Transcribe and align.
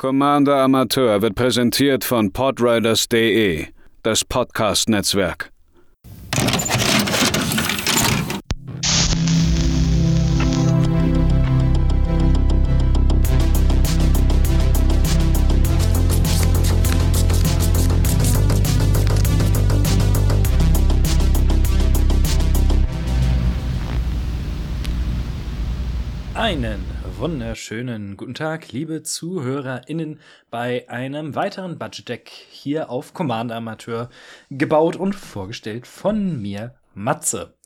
Commander 0.00 0.62
Amateur 0.62 1.20
wird 1.20 1.34
präsentiert 1.34 2.04
von 2.04 2.32
podriders.de, 2.32 3.66
das 4.02 4.24
Podcast-Netzwerk. 4.24 5.52
Einen 26.32 26.89
wunderschönen 27.20 28.16
guten 28.16 28.32
Tag, 28.32 28.72
liebe 28.72 29.02
ZuhörerInnen, 29.02 30.20
bei 30.50 30.88
einem 30.88 31.34
weiteren 31.34 31.78
Budget 31.78 32.08
Deck 32.08 32.30
hier 32.30 32.88
auf 32.88 33.12
Commander 33.12 33.56
Amateur, 33.56 34.08
gebaut 34.48 34.96
und 34.96 35.14
vorgestellt 35.14 35.86
von 35.86 36.40
mir, 36.40 36.76
Matze. 36.94 37.58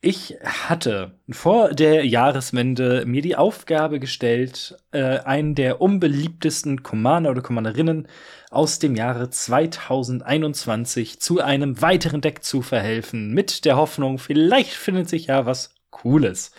Ich 0.00 0.36
hatte 0.44 1.18
vor 1.28 1.70
der 1.70 2.06
Jahreswende 2.06 3.04
mir 3.06 3.22
die 3.22 3.34
Aufgabe 3.34 3.98
gestellt, 3.98 4.76
äh, 4.92 5.18
einen 5.18 5.56
der 5.56 5.80
unbeliebtesten 5.80 6.84
Commander 6.84 7.32
oder 7.32 7.42
Commanderinnen 7.42 8.06
aus 8.52 8.78
dem 8.78 8.94
Jahre 8.94 9.30
2021 9.30 11.18
zu 11.18 11.40
einem 11.40 11.82
weiteren 11.82 12.20
Deck 12.20 12.44
zu 12.44 12.62
verhelfen, 12.62 13.34
mit 13.34 13.64
der 13.64 13.76
Hoffnung, 13.76 14.18
vielleicht 14.18 14.74
findet 14.74 15.08
sich 15.08 15.26
ja 15.26 15.44
was 15.44 15.74
Cooles. 15.90 16.52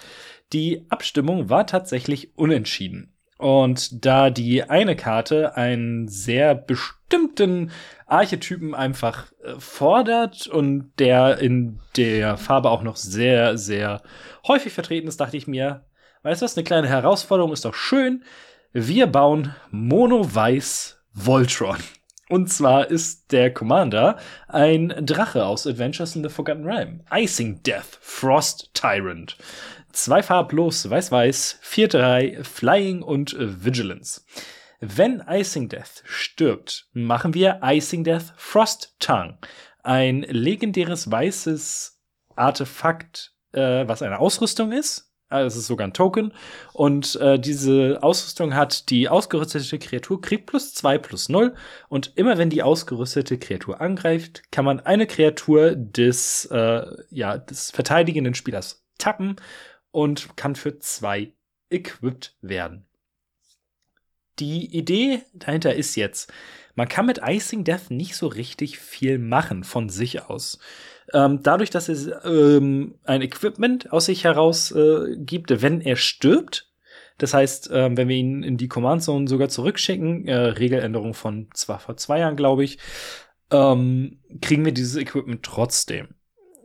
Die 0.53 0.85
Abstimmung 0.89 1.49
war 1.49 1.67
tatsächlich 1.67 2.37
unentschieden. 2.37 3.13
Und 3.37 4.05
da 4.05 4.29
die 4.29 4.63
eine 4.63 4.95
Karte 4.95 5.55
einen 5.55 6.07
sehr 6.07 6.55
bestimmten 6.55 7.71
Archetypen 8.07 8.73
einfach 8.73 9.31
äh, 9.43 9.59
fordert 9.59 10.47
und 10.47 10.91
der 10.97 11.37
in 11.37 11.79
der 11.95 12.37
Farbe 12.37 12.71
auch 12.71 12.81
noch 12.81 12.95
sehr, 12.95 13.57
sehr 13.57 14.01
häufig 14.47 14.73
vertreten 14.73 15.07
ist, 15.07 15.19
dachte 15.19 15.37
ich 15.37 15.45
mir, 15.45 15.85
weißt 16.23 16.41
du 16.41 16.45
was, 16.45 16.57
eine 16.57 16.63
kleine 16.63 16.87
Herausforderung 16.87 17.53
ist 17.53 17.65
doch 17.65 17.75
schön. 17.75 18.23
Wir 18.73 19.05
bauen 19.05 19.55
Mono-Weiß 19.69 20.99
Voltron. 21.13 21.77
Und 22.29 22.51
zwar 22.51 22.89
ist 22.89 23.31
der 23.31 23.53
Commander 23.53 24.17
ein 24.47 24.93
Drache 25.05 25.45
aus 25.45 25.65
Adventures 25.65 26.15
in 26.15 26.23
the 26.23 26.29
Forgotten 26.29 26.65
Realm. 26.65 27.01
Icing 27.11 27.61
Death, 27.63 27.99
Frost 28.01 28.71
Tyrant. 28.73 29.37
Zwei 29.97 30.21
farblos, 30.21 30.87
weiß-weiß, 30.87 31.59
4-3, 31.63 32.43
Flying 32.43 33.01
und 33.01 33.35
Vigilance. 33.39 34.21
Wenn 34.79 35.23
Icing 35.27 35.69
Death 35.69 36.03
stirbt, 36.05 36.87
machen 36.93 37.33
wir 37.33 37.61
Icing 37.63 38.03
Death 38.03 38.31
Frost 38.37 38.95
Tongue. 38.99 39.39
Ein 39.81 40.21
legendäres 40.21 41.09
weißes 41.09 41.99
Artefakt, 42.35 43.33
äh, 43.53 43.87
was 43.87 44.03
eine 44.03 44.19
Ausrüstung 44.19 44.71
ist. 44.71 45.11
Es 45.29 45.55
ist 45.55 45.65
sogar 45.65 45.87
ein 45.87 45.93
Token. 45.93 46.31
Und 46.73 47.15
äh, 47.15 47.39
diese 47.39 47.97
Ausrüstung 48.03 48.53
hat 48.53 48.91
die 48.91 49.09
ausgerüstete 49.09 49.79
Kreatur 49.79 50.21
kriegt 50.21 50.45
plus 50.45 50.75
2 50.75 50.99
plus 50.99 51.27
0. 51.27 51.55
Und 51.89 52.13
immer 52.15 52.37
wenn 52.37 52.51
die 52.51 52.61
ausgerüstete 52.61 53.39
Kreatur 53.39 53.81
angreift, 53.81 54.43
kann 54.51 54.63
man 54.63 54.79
eine 54.79 55.07
Kreatur 55.07 55.75
des, 55.75 56.45
äh, 56.51 56.85
ja, 57.09 57.39
des 57.39 57.71
verteidigenden 57.71 58.35
Spielers 58.35 58.83
tappen 58.97 59.37
und 59.91 60.35
kann 60.37 60.55
für 60.55 60.79
zwei 60.79 61.33
equipped 61.69 62.35
werden. 62.41 62.85
Die 64.39 64.65
Idee 64.77 65.21
dahinter 65.33 65.73
ist 65.75 65.95
jetzt, 65.95 66.31
man 66.75 66.87
kann 66.87 67.07
mit 67.07 67.21
Icing 67.23 67.63
Death 67.63 67.89
nicht 67.89 68.15
so 68.15 68.27
richtig 68.27 68.77
viel 68.77 69.17
machen 69.17 69.63
von 69.63 69.89
sich 69.89 70.23
aus. 70.23 70.59
Ähm, 71.11 71.41
dadurch, 71.41 71.71
dass 71.71 71.89
es 71.89 72.09
ähm, 72.23 72.95
ein 73.03 73.21
Equipment 73.21 73.91
aus 73.91 74.05
sich 74.05 74.25
heraus 74.25 74.71
äh, 74.71 75.15
gibt, 75.17 75.61
wenn 75.61 75.81
er 75.81 75.95
stirbt, 75.95 76.71
das 77.17 77.33
heißt, 77.33 77.71
ähm, 77.73 77.97
wenn 77.97 78.09
wir 78.09 78.15
ihn 78.15 78.43
in 78.43 78.57
die 78.57 78.67
Command 78.67 79.01
Zone 79.01 79.27
sogar 79.27 79.49
zurückschicken, 79.49 80.27
äh, 80.27 80.35
Regeländerung 80.35 81.13
von 81.15 81.47
zwar 81.53 81.79
vor 81.79 81.97
zwei 81.97 82.19
Jahren, 82.19 82.35
glaube 82.35 82.63
ich, 82.63 82.77
ähm, 83.49 84.19
kriegen 84.41 84.65
wir 84.65 84.71
dieses 84.71 84.97
Equipment 84.97 85.41
trotzdem. 85.43 86.09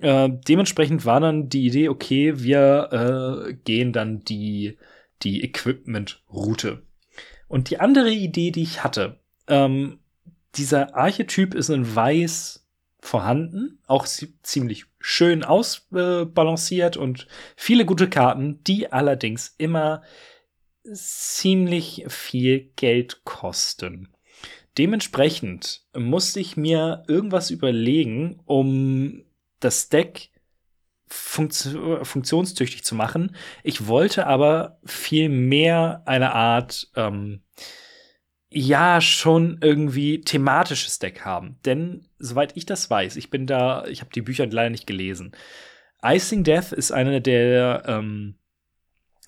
Äh, 0.03 0.31
dementsprechend 0.49 1.07
war 1.07 1.21
dann 1.21 1.49
die 1.49 1.65
Idee, 1.65 1.89
okay, 1.89 2.43
wir 2.43 3.47
äh, 3.49 3.55
gehen 3.55 3.93
dann 3.93 4.25
die, 4.25 4.77
die 5.23 5.45
Equipment-Route. 5.45 6.83
Und 7.47 7.71
die 7.71 7.79
andere 7.79 8.11
Idee, 8.11 8.51
die 8.51 8.65
ich 8.65 8.83
hatte, 8.83 9.21
ähm, 9.47 10.01
dieser 10.57 10.97
Archetyp 10.97 11.55
ist 11.55 11.69
in 11.69 11.95
Weiß 11.95 12.67
vorhanden, 12.99 13.79
auch 13.87 14.07
ziemlich 14.43 14.87
schön 14.99 15.45
ausbalanciert 15.45 16.97
und 16.97 17.29
viele 17.57 17.85
gute 17.85 18.11
Karten, 18.11 18.63
die 18.65 18.91
allerdings 18.91 19.55
immer 19.57 20.03
ziemlich 20.93 22.05
viel 22.09 22.73
Geld 22.75 23.23
kosten. 23.25 24.09
Dementsprechend 24.79 25.83
musste 25.97 26.41
ich 26.41 26.57
mir 26.57 27.05
irgendwas 27.07 27.51
überlegen, 27.51 28.41
um 28.47 29.25
das 29.65 29.89
Deck 29.89 30.31
funktio 31.07 32.05
funktionstüchtig 32.05 32.85
zu 32.85 32.95
machen. 32.95 33.37
Ich 33.63 33.87
wollte 33.87 34.27
aber 34.27 34.79
viel 34.85 35.29
mehr 35.29 36.03
eine 36.07 36.33
Art, 36.33 36.91
ähm, 36.97 37.43
ja, 38.49 39.01
schon 39.01 39.59
irgendwie 39.63 40.21
thematisches 40.21 40.99
Deck 40.99 41.25
haben. 41.25 41.59
Denn, 41.65 42.07
soweit 42.19 42.57
ich 42.57 42.67
das 42.67 42.89
weiß, 42.91 43.17
ich 43.17 43.31
bin 43.31 43.47
da, 43.47 43.87
ich 43.87 44.01
habe 44.01 44.11
die 44.15 44.23
Bücher 44.23 44.47
leider 44.47 44.71
nicht 44.71 44.87
gelesen. 44.87 45.33
Icing 46.05 46.45
Death 46.45 46.73
ist 46.73 46.93
eine 46.93 47.21
der 47.23 47.85
ähm, 47.87 48.37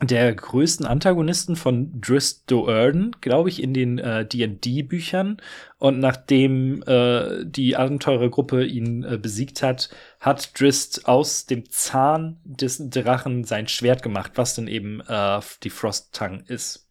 der 0.03 0.35
größten 0.35 0.87
Antagonisten 0.87 1.55
von 1.55 2.01
Drist 2.01 2.51
Do'Urden, 2.51 3.13
glaube 3.21 3.49
ich, 3.49 3.63
in 3.63 3.73
den 3.73 3.99
äh, 3.99 4.27
D&D-Büchern. 4.27 5.37
Und 5.79 6.01
nachdem 6.01 6.83
äh, 6.83 7.45
die 7.45 7.77
Abenteurergruppe 7.77 8.65
ihn 8.65 9.05
äh, 9.05 9.19
besiegt 9.19 9.63
hat, 9.63 9.91
hat 10.19 10.59
Drist 10.59 11.07
aus 11.07 11.47
dem 11.47 11.71
Zahn 11.71 12.41
des 12.45 12.83
Drachen 12.91 13.45
sein 13.45 13.69
Schwert 13.69 14.03
gemacht, 14.03 14.33
was 14.35 14.57
dann 14.57 14.67
eben 14.67 15.01
äh, 15.01 15.41
die 15.63 15.71
Frost 15.71 16.15
Tongue 16.15 16.43
ist. 16.49 16.89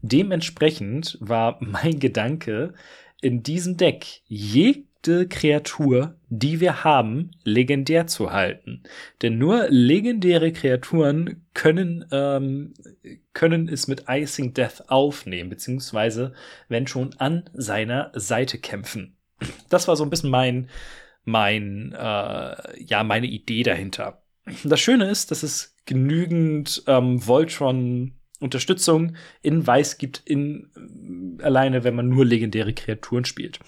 Dementsprechend 0.00 1.18
war 1.20 1.56
mein 1.60 1.98
Gedanke, 1.98 2.74
in 3.20 3.42
diesem 3.42 3.76
Deck 3.76 4.22
je 4.26 4.84
beliebte 5.02 5.28
Kreatur, 5.28 6.16
die 6.28 6.60
wir 6.60 6.84
haben, 6.84 7.30
legendär 7.44 8.06
zu 8.06 8.32
halten. 8.32 8.82
Denn 9.22 9.38
nur 9.38 9.66
legendäre 9.68 10.52
Kreaturen 10.52 11.46
können, 11.54 12.04
ähm, 12.12 12.74
können 13.32 13.68
es 13.68 13.88
mit 13.88 14.04
Icing 14.08 14.54
Death 14.54 14.84
aufnehmen, 14.88 15.50
beziehungsweise, 15.50 16.34
wenn 16.68 16.86
schon, 16.86 17.14
an 17.18 17.48
seiner 17.54 18.12
Seite 18.14 18.58
kämpfen. 18.58 19.16
Das 19.68 19.88
war 19.88 19.96
so 19.96 20.04
ein 20.04 20.10
bisschen 20.10 20.30
mein, 20.30 20.68
mein, 21.24 21.92
äh, 21.92 22.82
ja, 22.82 23.04
meine 23.04 23.26
Idee 23.26 23.62
dahinter. 23.62 24.22
Das 24.64 24.80
Schöne 24.80 25.10
ist, 25.10 25.30
dass 25.30 25.42
es 25.42 25.76
genügend 25.84 26.82
ähm, 26.86 27.26
Voltron 27.26 28.17
Unterstützung 28.40 29.16
in 29.42 29.66
Weiß 29.66 29.98
gibt, 29.98 30.22
in, 30.24 31.38
alleine, 31.42 31.84
wenn 31.84 31.94
man 31.94 32.08
nur 32.08 32.24
legendäre 32.24 32.72
Kreaturen 32.72 33.24
spielt. 33.24 33.58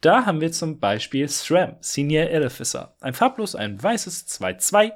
Da 0.00 0.26
haben 0.26 0.40
wir 0.40 0.52
zum 0.52 0.80
Beispiel 0.80 1.26
Thram, 1.28 1.76
Senior 1.80 2.30
Edificer. 2.30 2.94
Ein 3.00 3.14
farblos, 3.14 3.54
ein 3.54 3.82
weißes 3.82 4.26
2-2. 4.28 4.92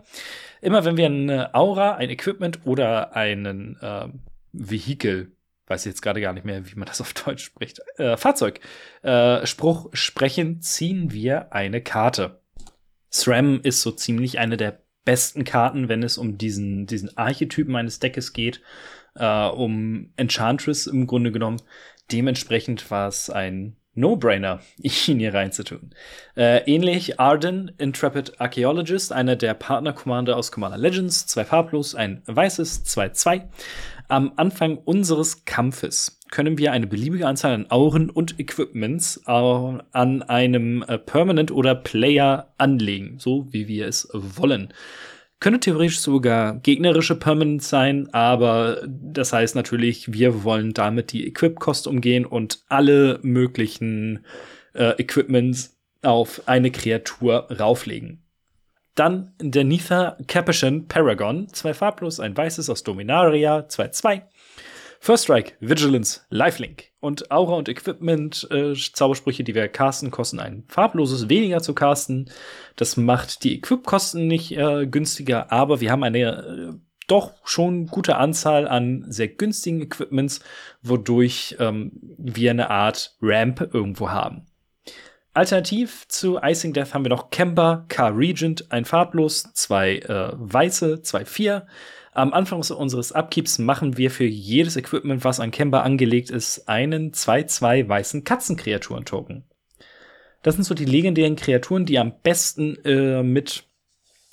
Immer 0.61 0.85
wenn 0.85 0.97
wir 0.97 1.07
eine 1.07 1.55
Aura, 1.55 1.95
ein 1.95 2.11
Equipment 2.11 2.67
oder 2.67 3.15
einen 3.15 3.77
äh, 3.81 4.09
Vehikel, 4.53 5.33
weiß 5.67 5.87
ich 5.87 5.91
jetzt 5.91 6.03
gerade 6.03 6.21
gar 6.21 6.33
nicht 6.33 6.45
mehr, 6.45 6.67
wie 6.71 6.75
man 6.75 6.87
das 6.87 7.01
auf 7.01 7.15
Deutsch 7.15 7.45
spricht, 7.45 7.81
äh, 7.97 8.17
Fahrzeug, 8.17 8.61
äh, 9.03 9.47
Spruch 9.47 9.91
sprechen, 9.93 10.61
ziehen 10.61 11.13
wir 11.13 11.53
eine 11.53 11.81
Karte. 11.81 12.41
SRAM 13.13 13.61
ist 13.63 13.83
so 13.83 13.91
ziemlich 13.93 14.39
eine 14.39 14.57
der 14.57 14.81
besten 15.11 15.43
Karten, 15.43 15.89
wenn 15.89 16.05
es 16.05 16.19
um 16.19 16.39
diesen, 16.39 16.87
diesen 16.87 17.17
Archetypen 17.17 17.75
eines 17.75 17.99
Deckes 17.99 18.33
geht 18.33 18.61
äh, 19.17 19.49
um 19.49 20.13
Enchantress 20.17 20.87
im 20.87 21.09
Grunde 21.09 21.33
genommen. 21.33 21.61
Dementsprechend 22.13 22.89
war 22.93 23.09
es 23.09 23.29
ein 23.29 23.75
No-Brainer, 23.95 24.61
ihn 24.79 25.19
hier 25.19 25.35
reinzutun. 25.35 25.91
Äh, 26.37 26.59
ähnlich 26.73 27.19
Arden, 27.19 27.73
Intrepid 27.79 28.41
Archaeologist, 28.41 29.13
einer 29.13 29.35
der 29.35 29.55
Partner-Commander 29.55 30.37
aus 30.37 30.53
Commander 30.53 30.79
Legends, 30.79 31.27
zwei 31.27 31.45
farblos, 31.45 31.97
ein 31.97 32.23
weißes, 32.27 32.87
2-2. 32.87 33.49
Am 34.07 34.33
Anfang 34.37 34.77
unseres 34.77 35.45
Kampfes 35.45 36.20
können 36.31 36.59
wir 36.59 36.73
eine 36.73 36.87
beliebige 36.87 37.27
Anzahl 37.27 37.53
an 37.53 37.71
Auren 37.71 38.09
und 38.11 38.39
Equipments 38.39 39.23
äh, 39.27 39.31
an 39.31 40.23
einem 40.23 40.83
äh, 40.83 40.99
Permanent 40.99 41.51
oder 41.51 41.75
Player 41.75 42.53
anlegen, 42.59 43.19
so 43.19 43.47
wie 43.53 43.69
wir 43.69 43.87
es 43.87 44.09
wollen. 44.13 44.73
Können 45.41 45.61
theoretisch 45.61 46.01
sogar 46.01 46.59
gegnerische 46.59 47.17
Permanents 47.17 47.71
sein, 47.71 48.13
aber 48.13 48.83
das 48.87 49.33
heißt 49.33 49.55
natürlich, 49.55 50.13
wir 50.13 50.45
wollen 50.45 50.75
damit 50.75 51.13
die 51.13 51.27
Equip-Kost 51.27 51.87
umgehen 51.87 52.27
und 52.27 52.63
alle 52.69 53.19
möglichen 53.23 54.25
äh, 54.75 55.01
Equipments 55.01 55.79
auf 56.03 56.43
eine 56.47 56.71
Kreatur 56.71 57.49
rauflegen. 57.51 58.23
Dann 58.95 59.33
der 59.41 59.65
Nitha 59.65 60.19
Capuchin 60.27 60.87
Paragon, 60.87 61.49
zwei 61.49 61.73
farblos, 61.73 62.21
ein 62.21 62.37
weißes 62.37 62.69
aus 62.69 62.83
Dominaria, 62.83 63.61
2-2. 63.61 64.23
First 65.03 65.25
Strike, 65.25 65.55
Vigilance, 65.61 66.21
Lifelink 66.29 66.91
und 67.01 67.31
Aura 67.31 67.55
und 67.55 67.71
Equipment 67.71 68.47
äh, 68.51 68.75
Zaubersprüche, 68.75 69.43
die 69.43 69.55
wir 69.55 69.67
casten, 69.69 70.11
kosten 70.11 70.39
ein 70.39 70.65
farbloses 70.69 71.31
weniger 71.31 71.63
zu 71.63 71.75
casten. 71.75 72.31
Das 72.77 72.99
macht 72.99 73.43
die 73.43 73.57
Equip-Kosten 73.57 74.27
nicht 74.27 74.55
äh, 74.59 74.87
günstiger, 74.87 75.51
aber 75.51 75.81
wir 75.81 75.91
haben 75.91 76.03
eine 76.03 76.19
äh, 76.19 76.73
doch 77.07 77.33
schon 77.45 77.87
gute 77.87 78.17
Anzahl 78.17 78.69
an 78.69 79.07
sehr 79.09 79.29
günstigen 79.29 79.81
Equipments, 79.81 80.41
wodurch 80.83 81.57
ähm, 81.59 81.93
wir 82.19 82.51
eine 82.51 82.69
Art 82.69 83.17
Ramp 83.23 83.71
irgendwo 83.73 84.11
haben. 84.11 84.47
Alternativ 85.33 86.07
zu 86.09 86.39
Icing 86.43 86.75
Death 86.75 86.93
haben 86.93 87.07
wir 87.07 87.11
noch 87.11 87.31
Kemba, 87.31 87.87
K-Regent, 87.89 88.71
ein 88.71 88.85
farblos, 88.85 89.55
zwei 89.55 89.97
äh, 89.97 90.33
weiße, 90.35 91.01
zwei 91.01 91.25
vier. 91.25 91.67
Am 92.13 92.33
Anfang 92.33 92.59
unseres 92.59 93.13
Upkeeps 93.13 93.59
machen 93.59 93.97
wir 93.97 94.11
für 94.11 94.25
jedes 94.25 94.77
Equipment, 94.77 95.25
was 95.25 95.39
an 95.39 95.53
Kemba 95.53 95.83
angelegt 95.83 96.31
ist, 96.31 96.69
einen 96.69 97.13
2-2 97.13 97.89
weißen 97.89 98.25
Katzenkreaturen-Token. 98.25 99.45
Das 100.43 100.55
sind 100.55 100.65
so 100.65 100.75
die 100.75 100.87
legendären 100.87 101.37
Kreaturen, 101.37 101.87
die 101.87 101.99
am 101.99 102.13
besten 102.23 102.77
äh, 102.85 103.23
mit 103.23 103.65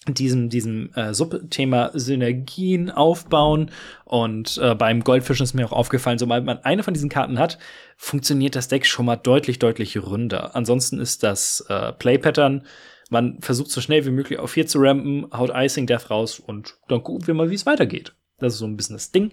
diesem, 0.08 0.50
diesem 0.50 0.94
äh, 0.94 1.14
Subthema 1.14 1.92
Synergien 1.94 2.90
aufbauen. 2.90 3.72
Und 4.06 4.58
äh, 4.58 4.74
beim 4.74 5.04
Goldfischen 5.04 5.44
ist 5.44 5.54
mir 5.54 5.66
auch 5.66 5.74
aufgefallen, 5.74 6.18
sobald 6.18 6.46
man 6.46 6.60
eine 6.60 6.84
von 6.84 6.94
diesen 6.94 7.10
Karten 7.10 7.38
hat, 7.38 7.60
funktioniert 7.98 8.56
das 8.56 8.70
Deck 8.70 8.86
schon 8.86 9.06
mal 9.06 9.18
deutlich, 9.18 9.60
deutlich 9.60 9.98
runder. 9.98 10.56
Ansonsten 10.56 11.00
ist 11.00 11.24
das 11.24 11.66
äh, 11.70 11.92
Play-Pattern, 11.94 12.64
man 13.10 13.42
versucht 13.42 13.72
so 13.72 13.82
schnell 13.82 14.06
wie 14.06 14.12
möglich 14.12 14.40
auf 14.40 14.52
4 14.52 14.68
zu 14.68 14.80
rampen, 14.80 15.28
haut 15.32 15.52
Icing 15.54 15.88
Death 15.88 16.10
raus 16.10 16.40
und 16.40 16.78
dann 16.88 17.04
gucken 17.04 17.28
wir 17.28 17.34
mal, 17.34 17.50
wie 17.50 17.56
es 17.56 17.66
weitergeht. 17.66 18.14
Das 18.40 18.54
ist 18.54 18.60
so 18.60 18.66
ein 18.66 18.78
bisschen 18.78 18.96
das 18.96 19.12
Ding. 19.12 19.32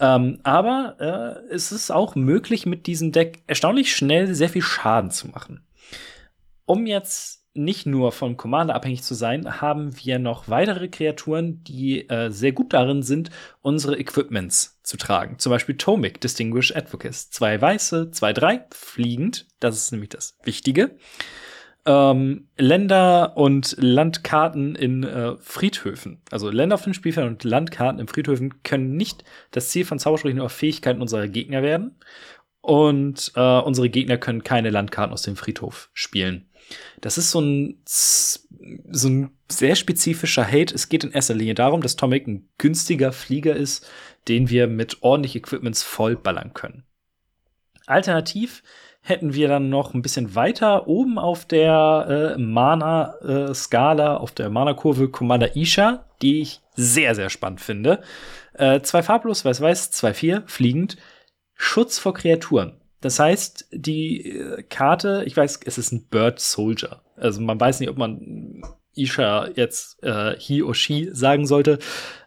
Ähm, 0.00 0.38
aber 0.42 0.96
äh, 1.50 1.54
es 1.54 1.72
ist 1.72 1.90
auch 1.90 2.14
möglich, 2.14 2.66
mit 2.66 2.86
diesem 2.86 3.12
Deck 3.12 3.42
erstaunlich 3.46 3.94
schnell 3.94 4.34
sehr 4.34 4.48
viel 4.48 4.62
Schaden 4.62 5.10
zu 5.10 5.28
machen. 5.28 5.66
Um 6.64 6.86
jetzt 6.86 7.38
nicht 7.54 7.86
nur 7.86 8.12
vom 8.12 8.36
Commander 8.36 8.74
abhängig 8.74 9.02
zu 9.02 9.14
sein, 9.14 9.60
haben 9.60 9.96
wir 10.04 10.18
noch 10.18 10.48
weitere 10.48 10.88
Kreaturen, 10.88 11.64
die 11.64 12.08
äh, 12.08 12.30
sehr 12.30 12.52
gut 12.52 12.72
darin 12.72 13.02
sind, 13.02 13.30
unsere 13.62 13.98
Equipments 13.98 14.78
zu 14.82 14.96
tragen. 14.96 15.38
Zum 15.38 15.50
Beispiel 15.50 15.76
Tomic, 15.76 16.20
Distinguished 16.20 16.76
Advocates. 16.76 17.30
Zwei 17.30 17.60
weiße, 17.60 18.12
zwei 18.12 18.32
drei, 18.32 18.64
fliegend. 18.70 19.46
Das 19.58 19.76
ist 19.76 19.90
nämlich 19.90 20.10
das 20.10 20.38
Wichtige. 20.44 20.96
Ähm, 21.88 22.48
Länder 22.58 23.38
und 23.38 23.74
Landkarten 23.78 24.74
in 24.74 25.04
äh, 25.04 25.36
Friedhöfen. 25.38 26.20
Also 26.30 26.50
Länder 26.50 26.74
auf 26.74 26.84
den 26.84 26.92
Spielfeldern 26.92 27.32
und 27.32 27.44
Landkarten 27.44 27.98
in 27.98 28.08
Friedhöfen 28.08 28.62
können 28.62 28.94
nicht 28.98 29.24
das 29.52 29.70
Ziel 29.70 29.86
von 29.86 29.98
Zaubersprüchen 29.98 30.38
oder 30.38 30.50
Fähigkeiten 30.50 31.00
unserer 31.00 31.28
Gegner 31.28 31.62
werden. 31.62 31.96
Und 32.60 33.32
äh, 33.36 33.60
unsere 33.60 33.88
Gegner 33.88 34.18
können 34.18 34.44
keine 34.44 34.68
Landkarten 34.68 35.14
aus 35.14 35.22
dem 35.22 35.36
Friedhof 35.36 35.88
spielen. 35.94 36.50
Das 37.00 37.16
ist 37.16 37.30
so 37.30 37.40
ein, 37.40 37.80
so 37.86 39.08
ein 39.08 39.30
sehr 39.50 39.74
spezifischer 39.74 40.46
Hate. 40.46 40.74
Es 40.74 40.90
geht 40.90 41.04
in 41.04 41.12
erster 41.12 41.34
Linie 41.34 41.54
darum, 41.54 41.80
dass 41.80 41.96
Tomic 41.96 42.26
ein 42.26 42.50
günstiger 42.58 43.12
Flieger 43.12 43.56
ist, 43.56 43.88
den 44.28 44.50
wir 44.50 44.66
mit 44.66 44.98
ordentlich 45.02 45.36
Equipments 45.36 45.82
vollballern 45.82 46.52
können. 46.52 46.84
Alternativ 47.86 48.62
hätten 49.08 49.34
wir 49.34 49.48
dann 49.48 49.70
noch 49.70 49.94
ein 49.94 50.02
bisschen 50.02 50.34
weiter 50.34 50.86
oben 50.86 51.18
auf 51.18 51.44
der 51.44 52.34
äh, 52.36 52.40
Mana-Skala, 52.40 54.14
äh, 54.14 54.18
auf 54.18 54.32
der 54.32 54.50
Mana-Kurve 54.50 55.08
Commander 55.08 55.56
Isha, 55.56 56.04
die 56.22 56.40
ich 56.40 56.60
sehr, 56.74 57.14
sehr 57.14 57.30
spannend 57.30 57.60
finde. 57.60 58.00
Äh, 58.54 58.80
zwei 58.82 59.02
farblos, 59.02 59.44
weiß-weiß, 59.44 59.90
zwei 59.90 60.14
vier, 60.14 60.42
fliegend. 60.46 60.96
Schutz 61.54 61.98
vor 61.98 62.14
Kreaturen. 62.14 62.80
Das 63.00 63.18
heißt, 63.18 63.68
die 63.72 64.30
äh, 64.30 64.62
Karte, 64.62 65.22
ich 65.26 65.36
weiß, 65.36 65.60
es 65.64 65.78
ist 65.78 65.92
ein 65.92 66.06
Bird 66.08 66.40
Soldier. 66.40 67.00
Also 67.16 67.40
man 67.40 67.60
weiß 67.60 67.80
nicht, 67.80 67.90
ob 67.90 67.96
man 67.96 68.62
Isha 68.94 69.48
jetzt 69.54 70.02
äh, 70.02 70.34
he 70.38 70.62
or 70.62 70.74
she 70.74 71.08
sagen 71.12 71.46
sollte. 71.46 71.78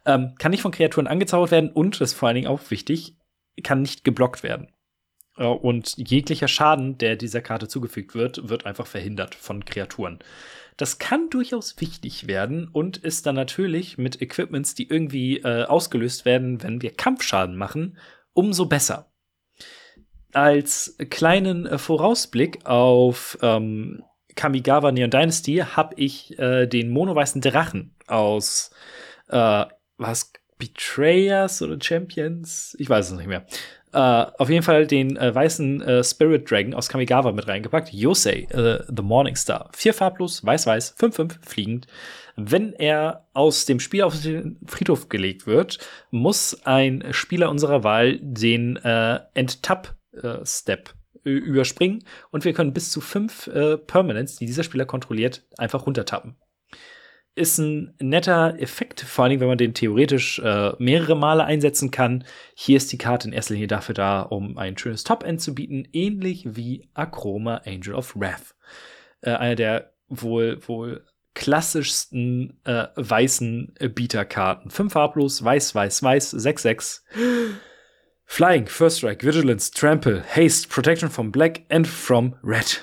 Ähm, 0.06 0.36
kann 0.40 0.52
nicht 0.52 0.62
von 0.62 0.72
Kreaturen 0.72 1.08
angezaubert 1.08 1.52
werden 1.52 1.72
und, 1.72 2.00
das 2.00 2.12
ist 2.12 2.18
vor 2.18 2.28
allen 2.28 2.36
Dingen 2.36 2.48
auch 2.48 2.62
wichtig, 2.70 3.16
kann 3.64 3.82
nicht 3.82 4.04
geblockt 4.04 4.44
werden. 4.44 4.70
Äh, 5.38 5.46
und 5.46 5.96
jeglicher 5.98 6.48
Schaden, 6.48 6.98
der 6.98 7.16
dieser 7.16 7.42
Karte 7.42 7.68
zugefügt 7.68 8.16
wird, 8.16 8.50
wird 8.50 8.66
einfach 8.66 8.88
verhindert 8.88 9.36
von 9.36 9.66
Kreaturen. 9.66 10.20
Das 10.78 11.00
kann 11.00 11.30
durchaus 11.30 11.80
wichtig 11.80 12.28
werden 12.28 12.68
und 12.68 12.98
ist 12.98 13.26
dann 13.26 13.36
natürlich 13.36 13.98
mit 13.98 14.22
Equipments, 14.22 14.74
die 14.74 14.90
irgendwie 14.90 15.38
äh, 15.38 15.66
ausgelöst 15.66 16.26
werden, 16.26 16.64
wenn 16.64 16.82
wir 16.82 16.92
Kampfschaden 16.92 17.56
machen, 17.56 17.98
umso 18.34 18.66
besser 18.66 19.12
als 20.34 20.96
kleinen 21.10 21.66
äh, 21.66 21.78
Vorausblick 21.78 22.66
auf 22.66 23.38
ähm, 23.42 24.04
Kamigawa 24.36 24.92
Neon 24.92 25.10
Dynasty 25.10 25.58
habe 25.58 25.96
ich 25.98 26.38
äh, 26.40 26.68
den 26.68 26.90
monoweißen 26.90 27.42
Drachen 27.42 27.96
aus 28.08 28.72
äh, 29.28 29.66
was 29.98 30.32
Betrayers 30.58 31.62
oder 31.62 31.78
Champions? 31.82 32.76
Ich 32.80 32.90
weiß 32.90 33.12
es 33.12 33.18
nicht 33.18 33.28
mehr. 33.28 33.46
Uh, 33.94 34.32
auf 34.38 34.50
jeden 34.50 34.64
Fall 34.64 34.88
den 34.88 35.18
äh, 35.18 35.36
weißen 35.36 35.82
äh, 35.82 36.02
Spirit 36.02 36.50
Dragon 36.50 36.74
aus 36.74 36.88
Kamigawa 36.88 37.34
mit 37.34 37.50
reingepackt. 37.50 37.92
Yosei, 37.92 38.48
äh, 38.50 38.84
The 38.88 39.04
Morning 39.04 39.36
Star. 39.36 39.70
Vier 39.74 39.94
farblos, 39.94 40.46
weiß-weiß, 40.46 40.96
5-5, 40.98 41.36
fliegend. 41.42 41.88
Wenn 42.38 42.72
er 42.72 43.28
aus 43.34 43.66
dem 43.66 43.82
Spiel 43.82 44.04
auf 44.04 44.22
den 44.22 44.58
Friedhof 44.66 45.10
gelegt 45.10 45.46
wird, 45.46 45.80
muss 46.10 46.62
ein 46.64 47.04
Spieler 47.12 47.50
unserer 47.50 47.84
Wahl 47.84 48.18
den 48.22 48.78
äh, 48.78 49.20
Enttap 49.34 49.96
äh, 50.14 50.40
überspringen 51.24 52.04
und 52.32 52.46
wir 52.46 52.54
können 52.54 52.74
bis 52.74 52.92
zu 52.92 53.02
fünf 53.02 53.48
äh, 53.48 53.78
Permanents, 53.78 54.38
die 54.38 54.46
dieser 54.46 54.64
Spieler 54.64 54.86
kontrolliert, 54.86 55.44
einfach 55.58 55.86
runtertappen. 55.86 56.38
Ist 57.34 57.60
ein 57.60 57.94
netter 58.00 58.60
Effekt, 58.60 59.02
vor 59.02 59.26
allem 59.26 59.40
wenn 59.40 59.48
man 59.48 59.58
den 59.58 59.74
theoretisch 59.74 60.40
äh, 60.40 60.74
mehrere 60.80 61.16
Male 61.16 61.46
einsetzen 61.46 61.90
kann. 61.90 62.26
Hier 62.56 62.76
ist 62.78 62.92
die 62.92 62.98
Karte 62.98 63.28
in 63.28 63.34
erster 63.34 63.54
Linie 63.54 63.68
dafür 63.68 63.96
da, 63.96 64.22
um 64.22 64.58
ein 64.58 64.78
schönes 64.78 65.06
Top-End 65.06 65.40
zu 65.40 65.56
bieten, 65.56 65.88
ähnlich 65.94 66.44
wie 66.56 66.90
Akroma 66.94 67.62
Angel 67.66 67.96
of 67.96 68.16
Wrath. 68.18 68.56
Äh, 69.22 69.32
einer 69.32 69.56
der 69.56 69.94
wohl, 70.10 70.60
wohl 70.68 71.06
klassischsten 71.34 72.60
äh, 72.66 72.88
weißen 72.96 73.76
Bieterkarten. 73.96 74.70
Fünf 74.70 74.94
farblos, 74.94 75.44
weiß, 75.44 75.74
weiß, 75.74 76.04
weiß, 76.04 76.32
6, 76.32 76.62
6. 76.62 77.06
Flying, 78.26 78.68
First 78.68 79.00
Strike, 79.00 79.26
Vigilance, 79.26 79.72
Trample, 79.72 80.24
Haste, 80.24 80.70
Protection 80.70 81.10
from 81.10 81.32
Black 81.32 81.64
and 81.70 81.88
from 81.88 82.36
Red. 82.44 82.80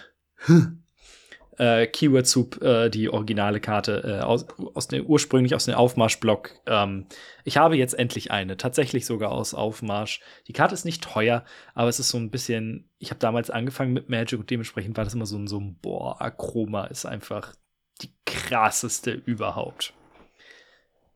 Äh, 1.58 1.86
Keyword 1.86 2.26
Soup, 2.26 2.62
äh, 2.62 2.88
die 2.88 3.10
originale 3.10 3.60
Karte 3.60 4.20
äh, 4.20 4.24
aus, 4.24 4.46
aus 4.74 4.88
der, 4.88 5.04
ursprünglich 5.04 5.54
aus 5.54 5.66
dem 5.66 5.74
Aufmarschblock. 5.74 6.52
Ähm, 6.66 7.06
ich 7.44 7.56
habe 7.56 7.76
jetzt 7.76 7.94
endlich 7.98 8.30
eine, 8.30 8.56
tatsächlich 8.56 9.06
sogar 9.06 9.32
aus 9.32 9.54
Aufmarsch. 9.54 10.20
Die 10.46 10.52
Karte 10.52 10.74
ist 10.74 10.84
nicht 10.84 11.02
teuer, 11.02 11.44
aber 11.74 11.88
es 11.88 11.98
ist 11.98 12.08
so 12.08 12.18
ein 12.18 12.30
bisschen. 12.30 12.88
Ich 12.98 13.10
habe 13.10 13.20
damals 13.20 13.50
angefangen 13.50 13.92
mit 13.92 14.08
Magic 14.08 14.38
und 14.38 14.50
dementsprechend 14.50 14.96
war 14.96 15.04
das 15.04 15.14
immer 15.14 15.26
so 15.26 15.36
ein, 15.36 15.46
so 15.46 15.58
ein 15.58 15.76
boah, 15.80 16.20
Akroma 16.20 16.86
ist 16.86 17.06
einfach 17.06 17.54
die 18.00 18.12
krasseste 18.24 19.10
überhaupt. 19.10 19.92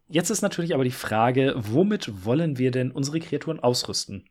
Jetzt 0.08 0.30
ist 0.30 0.42
natürlich 0.42 0.74
aber 0.74 0.84
die 0.84 0.90
Frage, 0.90 1.54
womit 1.56 2.24
wollen 2.26 2.58
wir 2.58 2.70
denn 2.70 2.90
unsere 2.90 3.18
Kreaturen 3.18 3.60
ausrüsten? 3.60 4.28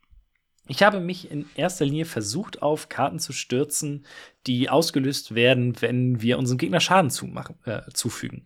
Ich 0.71 0.83
habe 0.83 1.01
mich 1.01 1.29
in 1.29 1.47
erster 1.55 1.83
Linie 1.83 2.05
versucht, 2.05 2.61
auf 2.61 2.87
Karten 2.87 3.19
zu 3.19 3.33
stürzen, 3.33 4.05
die 4.47 4.69
ausgelöst 4.69 5.35
werden, 5.35 5.81
wenn 5.81 6.21
wir 6.21 6.39
unserem 6.39 6.59
Gegner 6.59 6.79
Schaden 6.79 7.11
zumachen, 7.11 7.57
äh, 7.65 7.81
zufügen. 7.93 8.45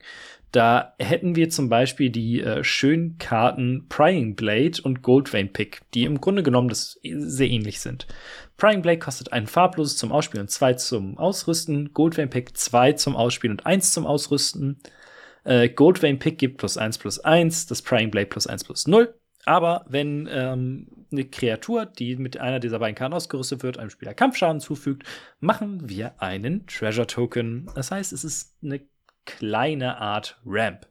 Da 0.52 0.96
hätten 0.98 1.36
wir 1.36 1.52
zum 1.52 1.70
Beispiel 1.70 2.10
die 2.10 2.42
äh, 2.42 2.64
schönen 2.64 3.20
Karten 3.20 3.86
Prying 3.90 4.36
Blade 4.36 4.82
und 4.82 5.04
Goldvein 5.04 5.54
Pick, 5.54 5.82
die 5.94 6.06
im 6.06 6.20
Grunde 6.20 6.42
genommen 6.42 6.70
das 6.70 7.00
sehr 7.04 7.52
ähnlich 7.52 7.80
sind. 7.80 8.08
Prying 8.58 8.82
Blade 8.82 8.98
kostet 8.98 9.32
ein 9.32 9.46
farbloses 9.46 9.96
zum 9.96 10.12
Ausspielen 10.12 10.46
und 10.46 10.50
zwei 10.50 10.74
zum 10.74 11.20
Ausrüsten, 11.20 11.94
Goldvein 11.94 12.32
Pick 12.32 12.58
zwei 12.58 12.94
zum 12.94 13.16
Ausspielen 13.16 13.58
und 13.58 13.68
eins 13.68 13.92
zum 13.92 14.08
Ausrüsten. 14.08 14.80
Äh, 15.44 15.70
Goldvein 15.70 16.18
Pick 16.18 16.40
gibt 16.40 16.58
plus 16.58 16.76
1 16.76 16.98
plus 16.98 17.20
1, 17.20 17.68
das 17.68 17.84
Prying 17.84 18.10
Blade 18.10 18.26
plus 18.26 18.48
1 18.48 18.64
plus 18.64 18.88
0. 18.88 19.14
Aber 19.46 19.86
wenn 19.88 20.28
ähm, 20.32 20.88
eine 21.12 21.26
Kreatur, 21.26 21.86
die 21.86 22.16
mit 22.16 22.38
einer 22.38 22.60
dieser 22.60 22.80
beiden 22.80 22.96
Karten 22.96 23.14
ausgerüstet 23.14 23.64
wird, 23.64 23.78
einem 23.78 23.90
Spieler 23.90 24.14
Kampfschaden 24.14 24.60
zufügt, 24.60 25.04
machen 25.40 25.88
wir 25.88 26.22
einen 26.22 26.66
Treasure 26.68 27.08
Token. 27.08 27.70
Das 27.76 27.92
heißt, 27.92 28.12
es 28.12 28.24
ist 28.24 28.56
eine 28.64 28.82
kleine 29.26 29.98
Art 30.00 30.40
Ramp. 30.46 30.88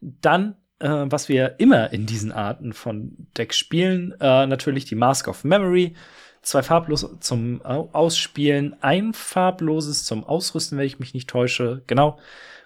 Dann, 0.00 0.56
äh, 0.78 0.88
was 0.88 1.28
wir 1.28 1.56
immer 1.58 1.92
in 1.92 2.06
diesen 2.06 2.32
Arten 2.32 2.72
von 2.72 3.28
Decks 3.36 3.58
spielen, 3.58 4.12
äh, 4.20 4.46
natürlich 4.46 4.86
die 4.86 4.94
Mask 4.94 5.28
of 5.28 5.44
Memory. 5.44 5.94
Zwei 6.40 6.62
farblose 6.62 7.18
zum 7.18 7.60
Ausspielen, 7.62 8.76
ein 8.80 9.12
farbloses 9.12 10.04
zum 10.04 10.24
Ausrüsten, 10.24 10.78
wenn 10.78 10.86
ich 10.86 11.00
mich 11.00 11.12
nicht 11.12 11.28
täusche. 11.28 11.82
Genau. 11.88 12.18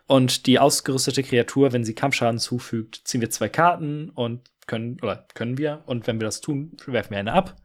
Und 0.07 0.47
die 0.47 0.59
ausgerüstete 0.59 1.23
Kreatur, 1.23 1.73
wenn 1.73 1.83
sie 1.83 1.95
Kampfschaden 1.95 2.39
zufügt, 2.39 3.01
ziehen 3.05 3.23
wir 3.23 3.31
zwei 3.31 3.49
Karten 3.49 4.11
und 4.11 4.43
können, 4.67 4.99
oder 5.03 5.27
können 5.35 5.59
wir. 5.59 5.83
Und 5.87 6.07
wenn 6.07 6.21
wir 6.21 6.27
das 6.27 6.41
tun, 6.41 6.77
werfen 6.87 7.11
wir 7.11 7.19
eine 7.19 7.33
ab. 7.33 7.57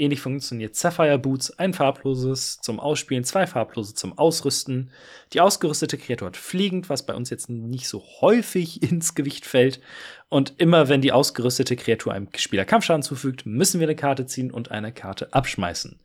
Ähnlich 0.00 0.20
funktioniert 0.20 0.76
Sapphire 0.76 1.18
Boots, 1.18 1.58
ein 1.58 1.74
farbloses 1.74 2.58
zum 2.58 2.78
Ausspielen, 2.78 3.24
zwei 3.24 3.48
farblose 3.48 3.94
zum 3.94 4.16
Ausrüsten. 4.16 4.92
Die 5.32 5.40
ausgerüstete 5.40 5.98
Kreatur 5.98 6.28
hat 6.28 6.36
fliegend, 6.36 6.88
was 6.88 7.04
bei 7.04 7.16
uns 7.16 7.30
jetzt 7.30 7.50
nicht 7.50 7.88
so 7.88 8.04
häufig 8.20 8.80
ins 8.88 9.16
Gewicht 9.16 9.44
fällt. 9.44 9.80
Und 10.28 10.54
immer 10.58 10.88
wenn 10.88 11.00
die 11.00 11.10
ausgerüstete 11.10 11.74
Kreatur 11.74 12.12
einem 12.12 12.28
Spieler 12.36 12.64
Kampfschaden 12.64 13.02
zufügt, 13.02 13.44
müssen 13.44 13.80
wir 13.80 13.88
eine 13.88 13.96
Karte 13.96 14.26
ziehen 14.26 14.52
und 14.52 14.70
eine 14.70 14.92
Karte 14.92 15.32
abschmeißen. 15.32 15.98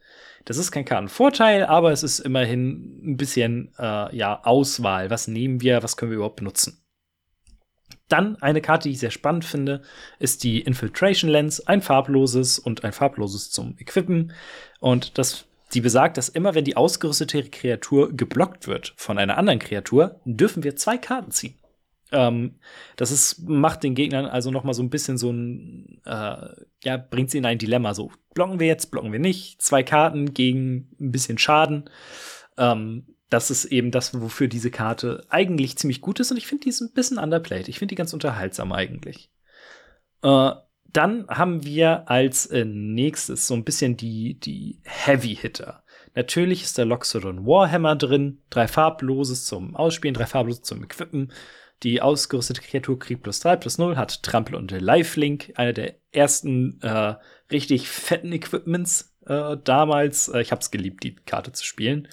Das 0.46 0.58
ist 0.58 0.72
kein 0.72 0.86
Kartenvorteil, 0.86 1.64
aber 1.64 1.92
es 1.92 2.02
ist 2.02 2.20
immerhin 2.20 3.12
ein 3.12 3.18
bisschen 3.18 3.74
äh, 3.78 4.16
ja, 4.16 4.44
Auswahl. 4.44 5.12
Was 5.12 5.28
nehmen 5.28 5.62
wir, 5.62 5.84
was 5.84 5.98
können 5.98 6.10
wir 6.10 6.16
überhaupt 6.16 6.38
benutzen? 6.38 6.83
Dann 8.14 8.36
eine 8.44 8.62
Karte, 8.62 8.90
die 8.90 8.94
ich 8.94 9.00
sehr 9.00 9.10
spannend 9.10 9.44
finde, 9.44 9.82
ist 10.20 10.44
die 10.44 10.62
Infiltration 10.62 11.32
Lens, 11.32 11.66
ein 11.66 11.82
farbloses 11.82 12.60
und 12.60 12.84
ein 12.84 12.92
farbloses 12.92 13.50
zum 13.50 13.76
Equippen. 13.80 14.34
Und 14.80 15.18
das, 15.18 15.46
die 15.74 15.82
besagt, 15.82 16.18
dass 16.18 16.30
immer 16.30 16.54
wenn 16.54 16.64
die 16.64 16.78
ausgerüstete 16.78 17.50
Kreatur 17.50 18.16
geblockt 18.16 18.68
wird 18.68 18.94
von 18.98 19.18
einer 19.18 19.40
anderen 19.40 19.58
Kreatur, 19.58 20.22
dürfen 20.26 20.64
wir 20.64 20.76
zwei 20.76 21.00
Karten 21.00 21.32
ziehen. 21.32 21.56
Ähm, 22.12 22.60
das 22.98 23.10
ist, 23.10 23.50
macht 23.50 23.82
den 23.82 23.96
Gegnern 23.96 24.28
also 24.28 24.52
noch 24.52 24.64
mal 24.64 24.76
so 24.76 24.84
ein 24.84 24.92
bisschen 24.92 25.18
so 25.18 25.32
ein, 25.32 26.00
äh, 26.06 26.50
ja, 26.84 26.98
bringt 26.98 27.32
sie 27.32 27.40
in 27.40 27.48
ein 27.48 27.58
Dilemma. 27.58 27.96
So, 27.96 28.12
blocken 28.36 28.60
wir 28.60 28.68
jetzt, 28.68 28.92
blocken 28.92 29.12
wir 29.12 29.18
nicht. 29.18 29.60
Zwei 29.60 29.82
Karten 29.82 30.36
gegen 30.36 30.96
ein 31.00 31.12
bisschen 31.12 31.40
Schaden. 31.40 31.90
Ähm, 32.60 33.08
das 33.34 33.50
ist 33.50 33.66
eben 33.66 33.90
das, 33.90 34.20
wofür 34.22 34.48
diese 34.48 34.70
Karte 34.70 35.26
eigentlich 35.30 35.78
ziemlich 35.78 36.02
gut 36.02 36.20
ist. 36.20 36.30
Und 36.30 36.38
ich 36.38 36.46
finde 36.46 36.66
die 36.66 36.70
ist 36.70 36.82
ein 36.82 36.94
bisschen 36.94 37.18
underplayed. 37.18 37.68
Ich 37.68 37.80
finde 37.80 37.94
die 37.94 37.98
ganz 37.98 38.14
unterhaltsam 38.14 38.72
eigentlich. 38.72 39.32
Äh, 40.22 40.52
dann 40.86 41.28
haben 41.28 41.64
wir 41.64 42.10
als 42.12 42.46
äh, 42.46 42.64
nächstes 42.64 43.48
so 43.48 43.56
ein 43.56 43.64
bisschen 43.64 43.98
die, 43.98 44.40
die 44.40 44.82
Heavy 44.84 45.36
Hitter. 45.36 45.84
Natürlich 46.14 46.62
ist 46.62 46.78
der 46.78 46.86
Loxodon 46.86 47.48
Warhammer 47.48 47.96
drin. 47.96 48.40
Drei 48.52 48.68
farbloses 48.68 49.46
zum 49.46 49.76
Ausspielen, 49.76 50.14
drei 50.14 50.28
farblose 50.28 50.62
zum 50.62 50.84
Equippen. 50.84 51.34
Die 51.82 52.02
ausgerüstete 52.04 52.62
Kreatur 52.62 53.00
kriegt 53.00 53.24
plus 53.24 53.40
3 53.40 53.56
plus 53.56 53.80
0, 53.80 53.98
hat 53.98 54.22
Trampel 54.22 54.56
und 54.56 54.72
Lifelink. 54.72 55.54
Einer 55.56 55.74
der 55.74 55.96
ersten 56.12 56.80
äh, 56.82 57.16
richtig 57.52 57.90
fetten 57.90 58.32
Equipments 58.32 59.16
äh, 59.26 59.58
damals. 59.64 60.28
Äh, 60.28 60.42
ich 60.42 60.52
habe 60.52 60.62
es 60.62 60.70
geliebt, 60.70 61.04
die 61.04 61.16
Karte 61.16 61.52
zu 61.52 61.66
spielen. 61.66 62.08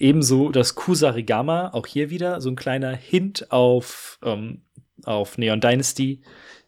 Ebenso 0.00 0.48
das 0.50 0.74
Kusarigama, 0.74 1.70
auch 1.74 1.86
hier 1.86 2.08
wieder 2.08 2.40
so 2.40 2.48
ein 2.48 2.56
kleiner 2.56 2.96
Hint 2.96 3.52
auf, 3.52 4.18
ähm, 4.24 4.62
auf 5.04 5.36
Neon 5.36 5.60
Dynasty. 5.60 6.22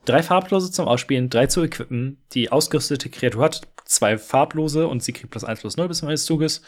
Drei 0.05 0.23
farblose 0.23 0.71
zum 0.71 0.87
Ausspielen, 0.87 1.31
drei 1.31 1.47
zu 1.47 1.63
equippen. 1.63 2.19
Die 2.33 2.53
ausgerüstete 2.53 3.09
Kreatur 3.09 3.45
hat 3.45 3.63
zwei 3.87 4.19
farblose 4.19 4.87
und 4.87 5.03
sie 5.03 5.13
kriegt 5.13 5.31
plus 5.31 5.45
eins 5.45 5.61
plus 5.61 5.79
null 5.79 5.89
bis 5.89 5.99
zum 5.99 6.09
Ende 6.09 6.15
des 6.15 6.27
Zuges. 6.27 6.61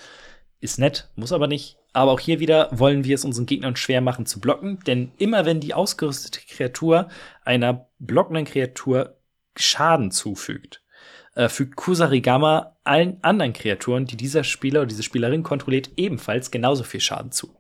Ist 0.61 0.79
nett, 0.79 1.11
muss 1.17 1.33
aber 1.33 1.49
nicht. 1.49 1.77
Aber 1.93 2.13
auch 2.13 2.21
hier 2.21 2.41
wieder 2.41 2.71
wollen 2.73 3.05
wir 3.05 3.15
es 3.15 3.27
unseren 3.27 3.45
Gegnern 3.45 3.77
schwer 3.77 4.01
machen 4.01 4.25
zu 4.25 4.41
blocken, 4.41 4.79
denn 4.87 5.13
immer 5.19 5.45
wenn 5.45 5.61
die 5.61 5.75
ausgerüstete 5.75 6.41
Kreatur 6.49 7.09
einer 7.45 7.89
blockenden 7.99 8.47
Kreatur 8.47 9.19
Schaden 9.57 10.11
zufügt, 10.11 10.83
äh, 11.35 11.49
fügt 11.49 11.77
Kusarigama 11.77 12.77
allen 12.85 13.19
anderen 13.23 13.53
Kreaturen, 13.53 14.05
die 14.05 14.17
dieser 14.17 14.45
Spieler 14.45 14.81
oder 14.81 14.89
diese 14.89 15.03
Spielerin 15.03 15.43
kontrolliert, 15.43 15.91
ebenfalls 15.97 16.51
genauso 16.51 16.85
viel 16.85 17.01
Schaden 17.01 17.33
zu. 17.33 17.57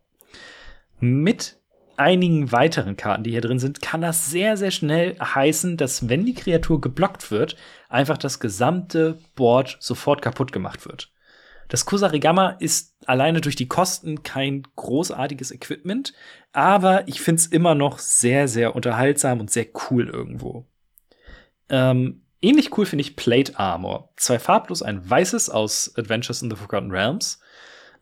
Mit 1.01 1.59
einigen 1.97 2.51
weiteren 2.53 2.97
Karten, 2.97 3.25
die 3.25 3.31
hier 3.31 3.41
drin 3.41 3.59
sind, 3.59 3.81
kann 3.81 4.01
das 4.01 4.31
sehr, 4.31 4.57
sehr 4.57 4.71
schnell 4.71 5.19
heißen, 5.19 5.77
dass 5.77 6.09
wenn 6.09 6.27
die 6.27 6.35
Kreatur 6.35 6.81
geblockt 6.81 7.31
wird, 7.31 7.57
einfach 7.89 8.19
das 8.19 8.41
gesamte 8.41 9.19
Board 9.35 9.77
sofort 9.81 10.23
kaputt 10.23 10.53
gemacht 10.53 10.87
wird. 10.87 11.13
Das 11.69 11.87
Kusarigama 11.87 12.51
ist 12.59 12.95
alleine 13.07 13.41
durch 13.41 13.57
die 13.57 13.69
Kosten 13.69 14.23
kein 14.23 14.65
großartiges 14.77 15.51
Equipment, 15.51 16.13
aber 16.53 17.09
ich 17.09 17.21
finde 17.21 17.41
es 17.41 17.47
immer 17.47 17.75
noch 17.75 17.99
sehr, 17.99 18.49
sehr 18.49 18.77
unterhaltsam 18.77 19.41
und 19.41 19.51
sehr 19.51 19.67
cool 19.91 20.09
irgendwo. 20.09 20.67
Ähm, 21.69 22.24
Ähnlich 22.45 22.77
cool 22.77 22.85
finde 22.85 23.01
ich 23.01 23.17
Plate 23.17 23.59
Armor. 23.59 24.13
Zwei 24.17 24.39
farblos, 24.39 24.83
ein 24.83 25.09
weißes 25.09 25.49
aus 25.49 25.95
Adventures 25.97 26.43
in 26.43 26.51
the 26.51 26.57
Forgotten 26.57 26.91
Realms. 26.91 27.41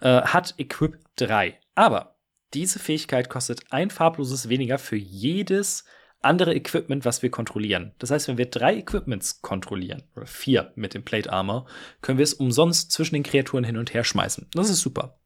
Äh, 0.01 0.23
hat 0.23 0.55
Equip 0.59 0.99
3. 1.15 1.57
Aber 1.77 2.17
diese 2.53 2.81
Fähigkeit 2.81 3.29
kostet 3.29 3.61
ein 3.71 3.89
farbloses 3.89 4.49
weniger 4.49 4.79
für 4.79 4.97
jedes 4.97 5.85
andere 6.23 6.57
Equipment, 6.57 7.05
was 7.05 7.23
wir 7.23 7.31
kontrollieren. 7.31 7.93
Das 8.01 8.11
heißt, 8.11 8.27
wenn 8.27 8.37
wir 8.37 8.47
drei 8.51 8.79
Equipments 8.79 9.43
kontrollieren, 9.43 10.03
oder 10.17 10.27
vier 10.27 10.73
mit 10.75 10.95
dem 10.95 11.05
Plate 11.05 11.33
Armor, 11.33 11.67
können 12.01 12.19
wir 12.19 12.25
es 12.25 12.35
umsonst 12.35 12.91
zwischen 12.91 13.15
den 13.15 13.23
Kreaturen 13.23 13.63
hin 13.63 13.77
und 13.77 13.95
her 13.95 14.03
schmeißen. 14.03 14.49
Das 14.55 14.71
ist 14.71 14.81
super. 14.81 15.21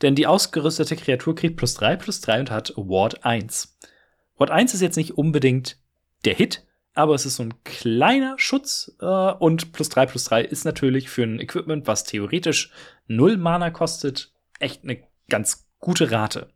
Denn 0.00 0.14
die 0.14 0.26
ausgerüstete 0.26 0.96
Kreatur 0.96 1.34
kriegt 1.34 1.58
plus 1.58 1.74
3 1.74 1.96
plus 1.96 2.22
3 2.22 2.40
und 2.40 2.50
hat 2.50 2.72
Ward 2.76 3.22
1. 3.22 3.76
Ward 4.38 4.50
1 4.50 4.72
ist 4.72 4.80
jetzt 4.80 4.96
nicht 4.96 5.18
unbedingt 5.18 5.76
der 6.24 6.34
Hit, 6.34 6.64
aber 6.94 7.14
es 7.14 7.26
ist 7.26 7.36
so 7.36 7.44
ein 7.44 7.54
kleiner 7.64 8.34
Schutz 8.38 8.94
äh, 9.00 9.04
und 9.04 9.72
plus 9.72 9.88
3 9.88 10.06
plus 10.06 10.24
3 10.24 10.42
ist 10.42 10.64
natürlich 10.64 11.08
für 11.08 11.22
ein 11.22 11.40
Equipment, 11.40 11.86
was 11.86 12.04
theoretisch 12.04 12.70
0 13.06 13.36
Mana 13.36 13.70
kostet, 13.70 14.32
echt 14.58 14.84
eine 14.84 15.02
ganz 15.28 15.68
gute 15.78 16.10
Rate. 16.10 16.48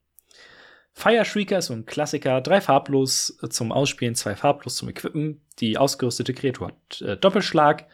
Fire 0.93 1.27
Shrieker 1.27 1.59
ist 1.59 1.67
so 1.67 1.75
ein 1.75 1.85
Klassiker, 1.85 2.41
drei 2.41 2.63
farblos 2.63 3.39
zum 3.51 3.71
Ausspielen, 3.71 4.15
zwei 4.15 4.35
farblos 4.35 4.77
zum 4.77 4.89
Equippen. 4.89 5.43
Die 5.59 5.77
ausgerüstete 5.77 6.33
Kreatur 6.33 6.69
hat 6.69 7.03
äh, 7.03 7.17
Doppelschlag, 7.19 7.87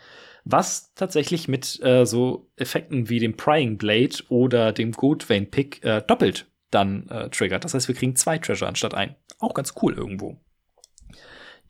was 0.44 0.94
tatsächlich 0.94 1.49
mit 1.49 1.80
äh, 1.82 2.06
so 2.06 2.49
Effekten 2.54 3.08
wie 3.08 3.18
dem 3.18 3.37
Prying 3.37 3.76
Blade 3.76 4.18
oder 4.28 4.72
dem 4.72 4.92
Goldvein 4.92 5.50
Pick 5.50 5.84
äh, 5.84 6.02
doppelt 6.02 6.46
dann 6.70 7.08
äh, 7.08 7.28
triggert. 7.30 7.64
Das 7.64 7.75
heißt, 7.75 7.88
wir 7.88 7.94
kriegen 7.96 8.14
zwei 8.14 8.38
Treasure 8.38 8.68
anstatt 8.68 8.94
ein. 8.94 9.16
Auch 9.40 9.54
ganz 9.54 9.75
cool 9.82 9.94
irgendwo. 9.94 10.40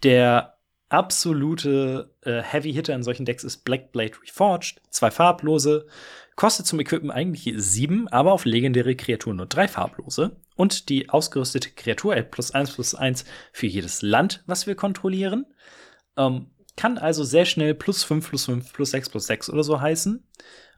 Der 0.03 0.52
absolute 0.93 2.15
äh, 2.23 2.43
Heavy 2.43 2.73
Hitter 2.73 2.95
in 2.95 3.03
solchen 3.03 3.25
Decks 3.25 3.45
ist 3.45 3.65
Black 3.65 3.93
Blade 3.93 4.13
Reforged, 4.23 4.81
zwei 4.91 5.11
farblose, 5.11 5.87
kostet 6.37 6.67
zum 6.67 6.81
Equippen 6.81 7.11
eigentlich 7.11 7.53
sieben, 7.57 8.09
aber 8.09 8.33
auf 8.33 8.45
legendäre 8.45 8.95
Kreaturen 8.95 9.37
nur 9.37 9.47
drei 9.47 9.69
farblose. 9.69 10.37
Und 10.55 10.89
die 10.89 11.09
ausgerüstete 11.09 11.71
Kreatur 11.71 12.15
hat 12.15 12.31
plus 12.31 12.53
eins 12.53 12.73
plus 12.73 12.95
eins 12.95 13.25
für 13.53 13.67
jedes 13.67 14.03
Land, 14.03 14.43
was 14.47 14.67
wir 14.67 14.75
kontrollieren. 14.75 15.47
Ähm, 16.17 16.51
kann 16.77 16.99
also 16.99 17.25
sehr 17.25 17.45
schnell 17.45 17.75
plus 17.75 18.05
fünf 18.05 18.29
plus 18.29 18.47
fünf 18.47 18.73
plus 18.73 18.91
sechs 18.91 19.09
plus 19.09 19.27
sechs 19.27 19.49
oder 19.51 19.63
so 19.63 19.81
heißen. 19.81 20.27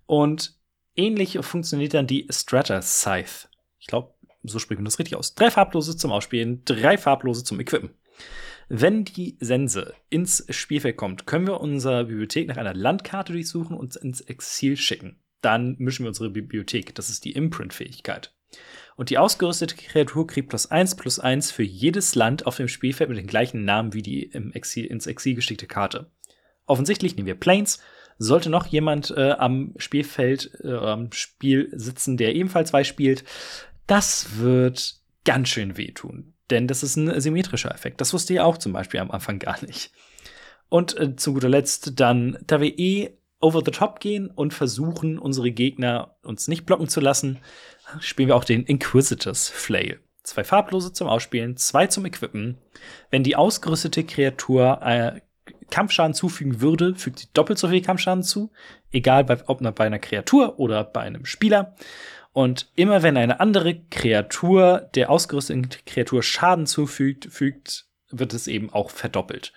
Und 0.06 0.58
ähnlich 0.96 1.38
funktioniert 1.40 1.94
dann 1.94 2.06
die 2.06 2.26
Strata 2.30 2.82
Scythe. 2.82 3.48
Ich 3.78 3.86
glaube, 3.86 4.14
so 4.44 4.58
spricht 4.58 4.78
man 4.78 4.84
das 4.84 4.98
richtig 4.98 5.16
aus. 5.16 5.34
Drei 5.34 5.50
farblose 5.50 5.96
zum 5.96 6.12
Ausspielen, 6.12 6.62
drei 6.64 6.98
farblose 6.98 7.44
zum 7.44 7.60
Equippen. 7.60 7.90
Wenn 8.68 9.04
die 9.04 9.36
Sense 9.40 9.94
ins 10.10 10.46
Spielfeld 10.48 10.96
kommt, 10.96 11.26
können 11.26 11.46
wir 11.46 11.60
unsere 11.60 12.06
Bibliothek 12.06 12.48
nach 12.48 12.56
einer 12.56 12.74
Landkarte 12.74 13.32
durchsuchen 13.32 13.76
und 13.76 13.96
ins 13.96 14.20
Exil 14.20 14.76
schicken. 14.76 15.20
Dann 15.40 15.76
mischen 15.78 16.04
wir 16.04 16.08
unsere 16.08 16.30
Bibliothek. 16.30 16.94
Das 16.94 17.10
ist 17.10 17.24
die 17.24 17.32
Imprint-Fähigkeit. 17.32 18.34
Und 18.96 19.10
die 19.10 19.18
ausgerüstete 19.18 19.76
Kreatur 19.76 20.26
kriegt 20.26 20.48
plus 20.48 20.70
eins 20.70 20.94
plus 20.94 21.18
eins 21.18 21.50
für 21.50 21.64
jedes 21.64 22.14
Land 22.14 22.46
auf 22.46 22.56
dem 22.56 22.68
Spielfeld 22.68 23.10
mit 23.10 23.18
dem 23.18 23.26
gleichen 23.26 23.64
Namen 23.64 23.92
wie 23.92 24.02
die 24.02 24.22
im 24.22 24.52
Exil, 24.52 24.86
ins 24.86 25.06
Exil 25.06 25.34
geschickte 25.34 25.66
Karte. 25.66 26.10
Offensichtlich 26.66 27.16
nehmen 27.16 27.26
wir 27.26 27.34
Planes. 27.34 27.80
Sollte 28.16 28.48
noch 28.48 28.66
jemand 28.66 29.10
äh, 29.10 29.32
am 29.32 29.74
Spielfeld, 29.76 30.52
äh, 30.62 30.72
am 30.72 31.10
Spiel 31.12 31.68
sitzen, 31.72 32.16
der 32.16 32.36
ebenfalls 32.36 32.70
zwei 32.70 32.84
spielt, 32.84 33.24
das 33.88 34.38
wird 34.38 35.00
ganz 35.24 35.48
schön 35.48 35.76
wehtun. 35.76 36.33
Denn 36.54 36.68
das 36.68 36.84
ist 36.84 36.94
ein 36.94 37.20
symmetrischer 37.20 37.74
Effekt. 37.74 38.00
Das 38.00 38.12
wusste 38.12 38.32
ich 38.32 38.38
auch 38.38 38.58
zum 38.58 38.72
Beispiel 38.72 39.00
am 39.00 39.10
Anfang 39.10 39.40
gar 39.40 39.60
nicht. 39.64 39.90
Und 40.68 40.96
äh, 40.96 41.16
zu 41.16 41.34
guter 41.34 41.48
Letzt 41.48 41.98
dann, 41.98 42.38
da 42.46 42.60
wir 42.60 42.78
eh 42.78 43.10
over 43.40 43.62
the 43.64 43.72
top 43.72 43.98
gehen 43.98 44.28
und 44.28 44.54
versuchen, 44.54 45.18
unsere 45.18 45.50
Gegner 45.50 46.14
uns 46.22 46.46
nicht 46.46 46.64
blocken 46.64 46.88
zu 46.88 47.00
lassen, 47.00 47.40
spielen 47.98 48.28
wir 48.28 48.36
auch 48.36 48.44
den 48.44 48.62
Inquisitors 48.62 49.48
Flail. 49.48 49.98
Zwei 50.22 50.44
farblose 50.44 50.92
zum 50.92 51.08
Ausspielen, 51.08 51.56
zwei 51.56 51.88
zum 51.88 52.06
Equippen. 52.06 52.58
Wenn 53.10 53.24
die 53.24 53.34
ausgerüstete 53.34 54.04
Kreatur 54.04 54.78
äh, 54.80 55.20
Kampfschaden 55.70 56.14
zufügen 56.14 56.60
würde, 56.60 56.94
fügt 56.94 57.18
sie 57.18 57.26
doppelt 57.34 57.58
so 57.58 57.68
viel 57.68 57.82
Kampfschaden 57.82 58.22
zu, 58.22 58.52
egal 58.92 59.24
bei, 59.24 59.38
ob 59.48 59.58
bei 59.74 59.86
einer 59.86 59.98
Kreatur 59.98 60.60
oder 60.60 60.84
bei 60.84 61.00
einem 61.00 61.24
Spieler. 61.24 61.74
Und 62.34 62.68
immer 62.74 63.04
wenn 63.04 63.16
eine 63.16 63.38
andere 63.38 63.76
Kreatur 63.90 64.90
der 64.96 65.08
ausgerüsteten 65.08 65.68
Kreatur 65.86 66.22
Schaden 66.22 66.66
zufügt, 66.66 67.28
fügt 67.30 67.86
wird 68.10 68.34
es 68.34 68.48
eben 68.48 68.70
auch 68.70 68.90
verdoppelt. 68.90 69.52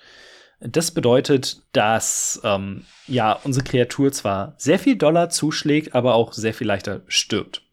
Das 0.59 0.91
bedeutet, 0.91 1.63
dass 1.73 2.39
ähm, 2.43 2.85
ja 3.07 3.33
unsere 3.43 3.65
Kreatur 3.65 4.11
zwar 4.11 4.53
sehr 4.57 4.77
viel 4.77 4.95
Dollar 4.95 5.29
zuschlägt, 5.29 5.95
aber 5.95 6.13
auch 6.13 6.33
sehr 6.33 6.53
viel 6.53 6.67
leichter 6.67 7.01
stirbt. 7.07 7.63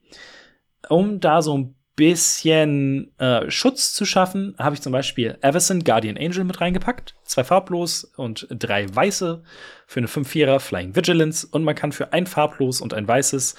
Um 0.88 1.20
da 1.20 1.42
so 1.42 1.56
ein 1.56 1.74
bisschen 1.96 3.16
äh, 3.18 3.50
Schutz 3.50 3.92
zu 3.92 4.06
schaffen, 4.06 4.54
habe 4.58 4.74
ich 4.74 4.80
zum 4.80 4.92
Beispiel 4.92 5.36
Everson 5.42 5.84
Guardian 5.84 6.16
Angel 6.16 6.44
mit 6.44 6.62
reingepackt. 6.62 7.14
Zwei 7.24 7.44
farblos 7.44 8.04
und 8.16 8.46
drei 8.50 8.86
weiße 8.94 9.42
für 9.86 10.00
eine 10.00 10.08
5-4er 10.08 10.60
Flying 10.60 10.96
Vigilance. 10.96 11.46
Und 11.50 11.62
man 11.62 11.74
kann 11.74 11.92
für 11.92 12.14
ein 12.14 12.26
farblos 12.26 12.80
und 12.80 12.94
ein 12.94 13.06
weißes 13.06 13.54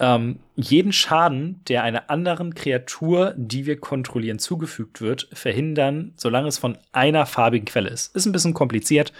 ähm, 0.00 0.40
jeden 0.56 0.92
Schaden, 0.92 1.62
der 1.68 1.82
einer 1.84 2.10
anderen 2.10 2.54
Kreatur, 2.54 3.34
die 3.36 3.66
wir 3.66 3.78
kontrollieren, 3.78 4.38
zugefügt 4.38 5.00
wird, 5.00 5.28
verhindern, 5.32 6.12
solange 6.16 6.48
es 6.48 6.58
von 6.58 6.78
einer 6.92 7.26
farbigen 7.26 7.66
Quelle 7.66 7.90
ist. 7.90 8.16
Ist 8.16 8.26
ein 8.26 8.32
bisschen 8.32 8.54
kompliziert, 8.54 9.12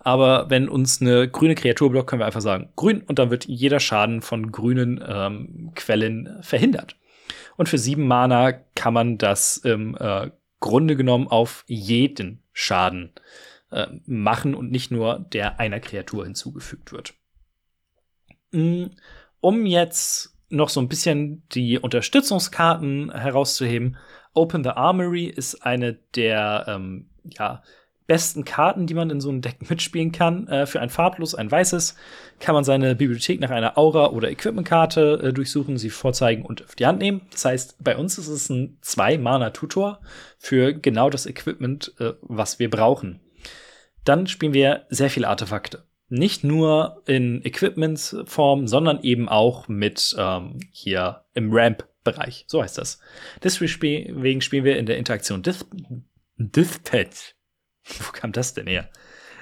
aber 0.00 0.48
wenn 0.50 0.68
uns 0.68 1.00
eine 1.00 1.28
grüne 1.28 1.54
Kreatur 1.54 1.90
blockt, 1.90 2.08
können 2.08 2.20
wir 2.20 2.26
einfach 2.26 2.40
sagen 2.40 2.68
grün 2.76 3.02
und 3.02 3.18
dann 3.18 3.30
wird 3.30 3.46
jeder 3.46 3.80
Schaden 3.80 4.22
von 4.22 4.52
grünen 4.52 5.02
ähm, 5.04 5.72
Quellen 5.74 6.38
verhindert. 6.42 6.96
Und 7.56 7.68
für 7.68 7.78
sieben 7.78 8.06
Mana 8.06 8.52
kann 8.74 8.94
man 8.94 9.18
das 9.18 9.56
im 9.56 9.96
äh, 9.98 10.30
Grunde 10.60 10.96
genommen 10.96 11.26
auf 11.28 11.64
jeden 11.66 12.42
Schaden 12.52 13.12
äh, 13.70 13.86
machen 14.04 14.54
und 14.54 14.70
nicht 14.70 14.90
nur 14.90 15.26
der 15.32 15.58
einer 15.58 15.80
Kreatur 15.80 16.24
hinzugefügt 16.24 16.92
wird. 16.92 17.14
Mm, 18.52 18.86
um 19.46 19.64
jetzt 19.64 20.34
noch 20.48 20.68
so 20.68 20.80
ein 20.80 20.88
bisschen 20.88 21.44
die 21.52 21.78
Unterstützungskarten 21.78 23.12
herauszuheben, 23.12 23.96
Open 24.34 24.64
the 24.64 24.70
Armory 24.70 25.26
ist 25.26 25.64
eine 25.64 26.00
der 26.16 26.64
ähm, 26.66 27.10
ja, 27.22 27.62
besten 28.08 28.44
Karten, 28.44 28.88
die 28.88 28.94
man 28.94 29.08
in 29.08 29.20
so 29.20 29.28
einem 29.28 29.42
Deck 29.42 29.58
mitspielen 29.70 30.10
kann. 30.10 30.48
Äh, 30.48 30.66
für 30.66 30.80
ein 30.80 30.90
farblos, 30.90 31.36
ein 31.36 31.48
weißes, 31.48 31.94
kann 32.40 32.56
man 32.56 32.64
seine 32.64 32.96
Bibliothek 32.96 33.38
nach 33.38 33.50
einer 33.50 33.78
Aura- 33.78 34.10
oder 34.10 34.32
Equipmentkarte 34.32 35.20
äh, 35.22 35.32
durchsuchen, 35.32 35.78
sie 35.78 35.90
vorzeigen 35.90 36.44
und 36.44 36.64
auf 36.64 36.74
die 36.74 36.86
Hand 36.86 36.98
nehmen. 36.98 37.20
Das 37.30 37.44
heißt, 37.44 37.76
bei 37.84 37.96
uns 37.96 38.18
ist 38.18 38.26
es 38.26 38.50
ein 38.50 38.78
Zwei-Mana-Tutor 38.80 40.00
für 40.38 40.74
genau 40.74 41.08
das 41.08 41.24
Equipment, 41.24 41.94
äh, 42.00 42.14
was 42.20 42.58
wir 42.58 42.68
brauchen. 42.68 43.20
Dann 44.02 44.26
spielen 44.26 44.54
wir 44.54 44.86
sehr 44.88 45.08
viele 45.08 45.28
Artefakte. 45.28 45.85
Nicht 46.08 46.44
nur 46.44 47.02
in 47.06 47.44
Equipmentsform, 47.44 48.68
sondern 48.68 49.02
eben 49.02 49.28
auch 49.28 49.66
mit 49.68 50.14
ähm, 50.18 50.60
hier 50.70 51.24
im 51.34 51.52
Ramp-Bereich. 51.52 52.44
So 52.46 52.62
heißt 52.62 52.78
das. 52.78 53.00
Deswegen 53.42 54.40
spielen 54.40 54.64
wir 54.64 54.78
in 54.78 54.86
der 54.86 54.98
Interaktion 54.98 55.42
Dis 55.42 55.66
Dispatch 56.36 57.34
Wo 57.98 58.12
kam 58.12 58.32
das 58.32 58.54
denn 58.54 58.66
her? 58.66 58.88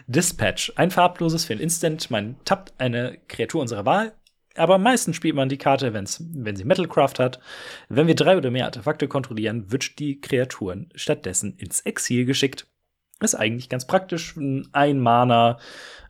Dispatch. 0.06 0.73
Ein 0.76 0.90
farbloses 0.90 1.44
für 1.44 1.54
ein 1.54 1.61
Instant. 1.61 2.11
Man 2.11 2.37
tappt 2.44 2.75
eine 2.78 3.18
Kreatur 3.28 3.62
unserer 3.62 3.85
Wahl. 3.87 4.14
Aber 4.56 4.78
meistens 4.78 5.16
spielt 5.16 5.35
man 5.35 5.49
die 5.49 5.59
Karte, 5.59 5.94
wenn's, 5.94 6.23
wenn 6.33 6.54
sie 6.54 6.64
Metalcraft 6.64 7.18
hat. 7.18 7.40
Wenn 7.88 8.06
wir 8.06 8.14
drei 8.14 8.37
oder 8.37 8.50
mehr 8.50 8.66
Artefakte 8.66 9.09
kontrollieren, 9.09 9.73
wird 9.73 9.99
die 9.99 10.21
Kreaturen 10.21 10.90
stattdessen 10.94 11.56
ins 11.56 11.80
Exil 11.80 12.25
geschickt. 12.25 12.68
Ist 13.21 13.35
eigentlich 13.35 13.68
ganz 13.68 13.87
praktisch. 13.87 14.37
Ein 14.73 15.00
Mana. 15.00 15.59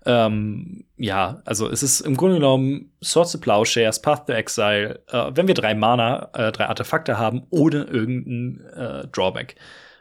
Ähm, 0.07 0.85
ja, 0.97 1.43
also 1.45 1.69
es 1.69 1.83
ist 1.83 2.01
im 2.01 2.17
Grunde 2.17 2.37
genommen 2.37 2.93
Swords 3.03 3.35
of 3.35 3.41
Plowshares, 3.41 4.03
Path 4.03 4.27
to 4.27 4.33
Exile, 4.33 5.03
äh, 5.09 5.31
wenn 5.35 5.49
wir 5.49 5.55
drei 5.55 5.75
Mana, 5.75 6.31
äh, 6.35 6.53
drei 6.53 6.67
Artefakte 6.67 7.19
haben, 7.19 7.47
ohne 7.51 7.85
irgendein 7.85 8.67
äh, 8.75 9.07
Drawback. 9.09 9.57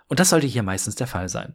Und 0.08 0.20
das 0.20 0.30
sollte 0.30 0.48
hier 0.48 0.64
meistens 0.64 0.96
der 0.96 1.08
Fall 1.08 1.30
sein. 1.30 1.54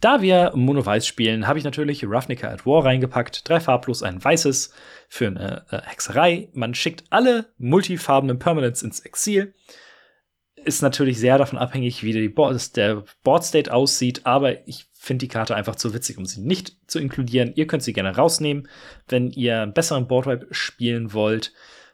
Da 0.00 0.20
wir 0.20 0.52
Mono-Weiß 0.54 1.06
spielen, 1.06 1.46
habe 1.46 1.58
ich 1.58 1.64
natürlich 1.64 2.04
Ravnica 2.06 2.48
at 2.48 2.66
War 2.66 2.84
reingepackt. 2.84 3.48
Drei 3.48 3.60
farblos, 3.60 4.02
ein 4.02 4.22
weißes 4.22 4.72
für 5.08 5.26
eine 5.26 5.64
äh, 5.70 5.80
Hexerei. 5.84 6.48
Man 6.52 6.74
schickt 6.74 7.04
alle 7.10 7.46
multifarbenen 7.56 8.38
Permanents 8.38 8.82
ins 8.82 9.00
Exil. 9.00 9.54
Ist 10.66 10.82
natürlich 10.82 11.20
sehr 11.20 11.38
davon 11.38 11.60
abhängig, 11.60 12.02
wie 12.02 12.28
Board, 12.28 12.76
der 12.76 13.04
Board 13.22 13.44
State 13.44 13.72
aussieht, 13.72 14.26
aber 14.26 14.66
ich 14.66 14.86
finde 14.92 15.26
die 15.26 15.28
Karte 15.28 15.54
einfach 15.54 15.76
zu 15.76 15.94
witzig, 15.94 16.18
um 16.18 16.26
sie 16.26 16.40
nicht 16.40 16.76
zu 16.88 16.98
inkludieren. 16.98 17.52
Ihr 17.54 17.68
könnt 17.68 17.84
sie 17.84 17.92
gerne 17.92 18.16
rausnehmen, 18.16 18.68
wenn 19.08 19.30
ihr 19.30 19.62
einen 19.62 19.72
besseren 19.72 20.08
Boardwipe 20.08 20.48
spielen 20.50 21.12
wollt. 21.12 21.52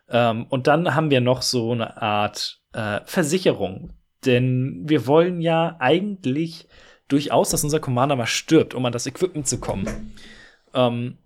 Ähm, 0.08 0.46
und 0.48 0.68
dann 0.68 0.94
haben 0.94 1.10
wir 1.10 1.20
noch 1.20 1.42
so 1.42 1.72
eine 1.72 2.00
Art 2.00 2.62
äh, 2.72 3.00
Versicherung. 3.04 3.92
Denn 4.24 4.80
wir 4.84 5.06
wollen 5.06 5.42
ja 5.42 5.76
eigentlich 5.78 6.66
durchaus, 7.08 7.50
dass 7.50 7.64
unser 7.64 7.80
Commander 7.80 8.16
mal 8.16 8.24
stirbt, 8.24 8.72
um 8.72 8.86
an 8.86 8.92
das 8.92 9.06
Equipment 9.06 9.46
zu 9.46 9.60
kommen. 9.60 10.14
Ähm, 10.72 11.18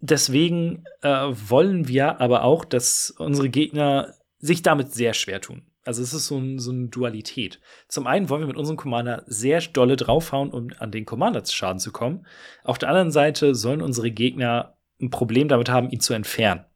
deswegen 0.00 0.84
äh, 1.02 1.08
wollen 1.08 1.88
wir 1.88 2.20
aber 2.20 2.44
auch, 2.44 2.64
dass 2.64 3.10
unsere 3.18 3.48
Gegner 3.48 4.14
sich 4.38 4.62
damit 4.62 4.92
sehr 4.94 5.14
schwer 5.14 5.40
tun. 5.40 5.62
Also 5.88 6.02
es 6.02 6.12
ist 6.12 6.26
so, 6.26 6.36
ein, 6.36 6.58
so 6.58 6.70
eine 6.70 6.88
Dualität. 6.88 7.60
Zum 7.88 8.06
einen 8.06 8.28
wollen 8.28 8.42
wir 8.42 8.46
mit 8.46 8.58
unserem 8.58 8.76
Commander 8.76 9.22
sehr 9.26 9.58
dolle 9.62 9.96
draufhauen, 9.96 10.50
um 10.50 10.68
an 10.78 10.90
den 10.90 11.06
Commander 11.06 11.44
zu 11.44 11.56
Schaden 11.56 11.80
zu 11.80 11.92
kommen. 11.92 12.26
Auf 12.62 12.76
der 12.76 12.90
anderen 12.90 13.10
Seite 13.10 13.54
sollen 13.54 13.80
unsere 13.80 14.10
Gegner 14.10 14.76
ein 15.00 15.08
Problem 15.08 15.48
damit 15.48 15.70
haben, 15.70 15.88
ihn 15.88 16.00
zu 16.00 16.12
entfernen. 16.12 16.66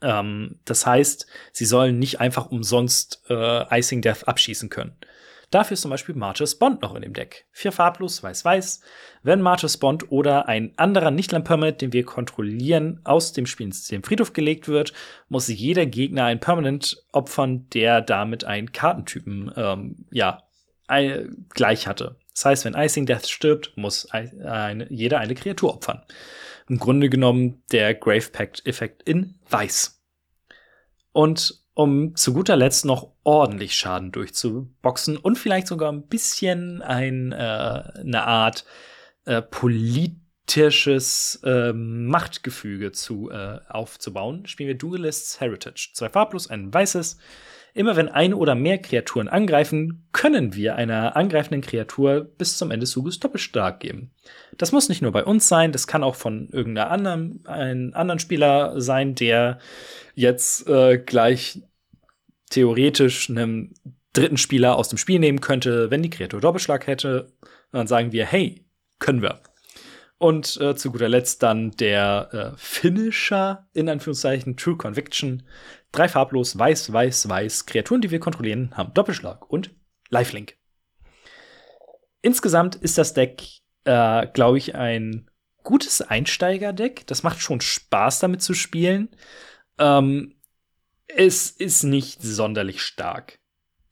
Ähm, 0.00 0.60
das 0.64 0.86
heißt, 0.86 1.26
sie 1.50 1.64
sollen 1.64 1.98
nicht 1.98 2.20
einfach 2.20 2.52
umsonst 2.52 3.24
äh, 3.30 3.78
Icing 3.80 4.00
Death 4.00 4.28
abschießen 4.28 4.68
können. 4.68 4.96
Dafür 5.54 5.74
ist 5.74 5.82
zum 5.82 5.92
Beispiel 5.92 6.16
Marches 6.16 6.58
Bond 6.58 6.82
noch 6.82 6.96
in 6.96 7.02
dem 7.02 7.12
Deck. 7.12 7.46
Vier 7.52 7.70
farblos, 7.70 8.24
weiß-weiß. 8.24 8.80
Wenn 9.22 9.40
Marches 9.40 9.76
Bond 9.76 10.10
oder 10.10 10.48
ein 10.48 10.72
anderer 10.78 11.12
Nicht-Land-Permanent, 11.12 11.80
den 11.80 11.92
wir 11.92 12.04
kontrollieren, 12.04 13.00
aus 13.04 13.32
dem 13.32 13.46
Spielsystem 13.46 14.02
Friedhof 14.02 14.32
gelegt 14.32 14.66
wird, 14.66 14.92
muss 15.28 15.46
jeder 15.46 15.86
Gegner 15.86 16.24
ein 16.24 16.40
Permanent 16.40 17.04
opfern, 17.12 17.68
der 17.70 18.00
damit 18.00 18.42
einen 18.42 18.72
Kartentypen, 18.72 19.52
ähm, 19.54 20.06
ja, 20.10 20.42
ein, 20.88 21.46
gleich 21.50 21.86
hatte. 21.86 22.16
Das 22.32 22.46
heißt, 22.46 22.64
wenn 22.64 22.74
Icing 22.74 23.06
Death 23.06 23.28
stirbt, 23.28 23.76
muss 23.76 24.10
ein, 24.10 24.88
jeder 24.90 25.20
eine 25.20 25.36
Kreatur 25.36 25.72
opfern. 25.72 26.02
Im 26.68 26.80
Grunde 26.80 27.08
genommen 27.08 27.62
der 27.70 27.94
Grave 27.94 28.28
Pact-Effekt 28.32 29.04
in 29.04 29.38
weiß. 29.48 30.02
Und 31.12 31.62
um 31.74 32.16
zu 32.16 32.32
guter 32.34 32.56
Letzt 32.56 32.84
noch 32.84 33.13
ordentlich 33.24 33.74
Schaden 33.74 34.12
durchzuboxen 34.12 35.16
und 35.16 35.36
vielleicht 35.36 35.66
sogar 35.66 35.90
ein 35.90 36.06
bisschen 36.06 36.82
ein, 36.82 37.32
äh, 37.32 37.36
eine 37.36 38.26
Art 38.26 38.64
äh, 39.24 39.42
politisches 39.42 41.40
äh, 41.42 41.72
Machtgefüge 41.72 42.92
zu, 42.92 43.30
äh, 43.30 43.58
aufzubauen, 43.68 44.46
spielen 44.46 44.68
wir 44.68 44.78
Duelists 44.78 45.40
Heritage. 45.40 45.90
Zwei 45.94 46.10
farblos, 46.10 46.48
ein 46.50 46.72
weißes. 46.72 47.18
Immer 47.76 47.96
wenn 47.96 48.08
eine 48.08 48.36
oder 48.36 48.54
mehr 48.54 48.78
Kreaturen 48.78 49.26
angreifen, 49.26 50.06
können 50.12 50.54
wir 50.54 50.76
einer 50.76 51.16
angreifenden 51.16 51.60
Kreatur 51.60 52.20
bis 52.20 52.56
zum 52.56 52.70
Ende 52.70 52.84
des 52.84 52.92
Zuges 52.92 53.18
doppelstark 53.18 53.80
geben. 53.80 54.12
Das 54.58 54.70
muss 54.70 54.88
nicht 54.88 55.02
nur 55.02 55.10
bei 55.10 55.24
uns 55.24 55.48
sein, 55.48 55.72
das 55.72 55.88
kann 55.88 56.04
auch 56.04 56.14
von 56.14 56.48
irgendeinem 56.52 57.40
anderen, 57.44 57.94
anderen 57.94 58.20
Spieler 58.20 58.80
sein, 58.80 59.16
der 59.16 59.58
jetzt 60.14 60.68
äh, 60.68 60.98
gleich 60.98 61.62
theoretisch 62.54 63.28
einem 63.28 63.74
dritten 64.12 64.36
Spieler 64.36 64.76
aus 64.76 64.88
dem 64.88 64.98
Spiel 64.98 65.18
nehmen 65.18 65.40
könnte, 65.40 65.90
wenn 65.90 66.02
die 66.02 66.10
Kreatur 66.10 66.40
Doppelschlag 66.40 66.86
hätte. 66.86 67.32
dann 67.72 67.88
sagen 67.88 68.12
wir, 68.12 68.24
hey, 68.24 68.64
können 69.00 69.22
wir. 69.22 69.40
Und 70.18 70.58
äh, 70.60 70.76
zu 70.76 70.92
guter 70.92 71.08
Letzt 71.08 71.42
dann 71.42 71.72
der 71.72 72.28
äh, 72.54 72.56
Finisher, 72.56 73.68
in 73.72 73.88
Anführungszeichen, 73.88 74.56
True 74.56 74.76
Conviction. 74.76 75.42
Drei 75.90 76.08
farblos, 76.08 76.56
weiß, 76.56 76.92
weiß, 76.92 77.28
weiß. 77.28 77.66
Kreaturen, 77.66 78.00
die 78.00 78.12
wir 78.12 78.20
kontrollieren, 78.20 78.70
haben 78.76 78.94
Doppelschlag 78.94 79.50
und 79.50 79.74
Lifelink. 80.10 80.56
Insgesamt 82.22 82.76
ist 82.76 82.96
das 82.96 83.12
Deck, 83.12 83.42
äh, 83.82 84.28
glaube 84.28 84.58
ich, 84.58 84.76
ein 84.76 85.28
gutes 85.64 86.00
Einsteiger-Deck. 86.00 87.06
Das 87.08 87.24
macht 87.24 87.40
schon 87.40 87.60
Spaß, 87.60 88.20
damit 88.20 88.40
zu 88.42 88.54
spielen. 88.54 89.08
Ähm, 89.78 90.36
es 91.08 91.50
ist 91.50 91.82
nicht 91.84 92.22
sonderlich 92.22 92.82
stark. 92.82 93.38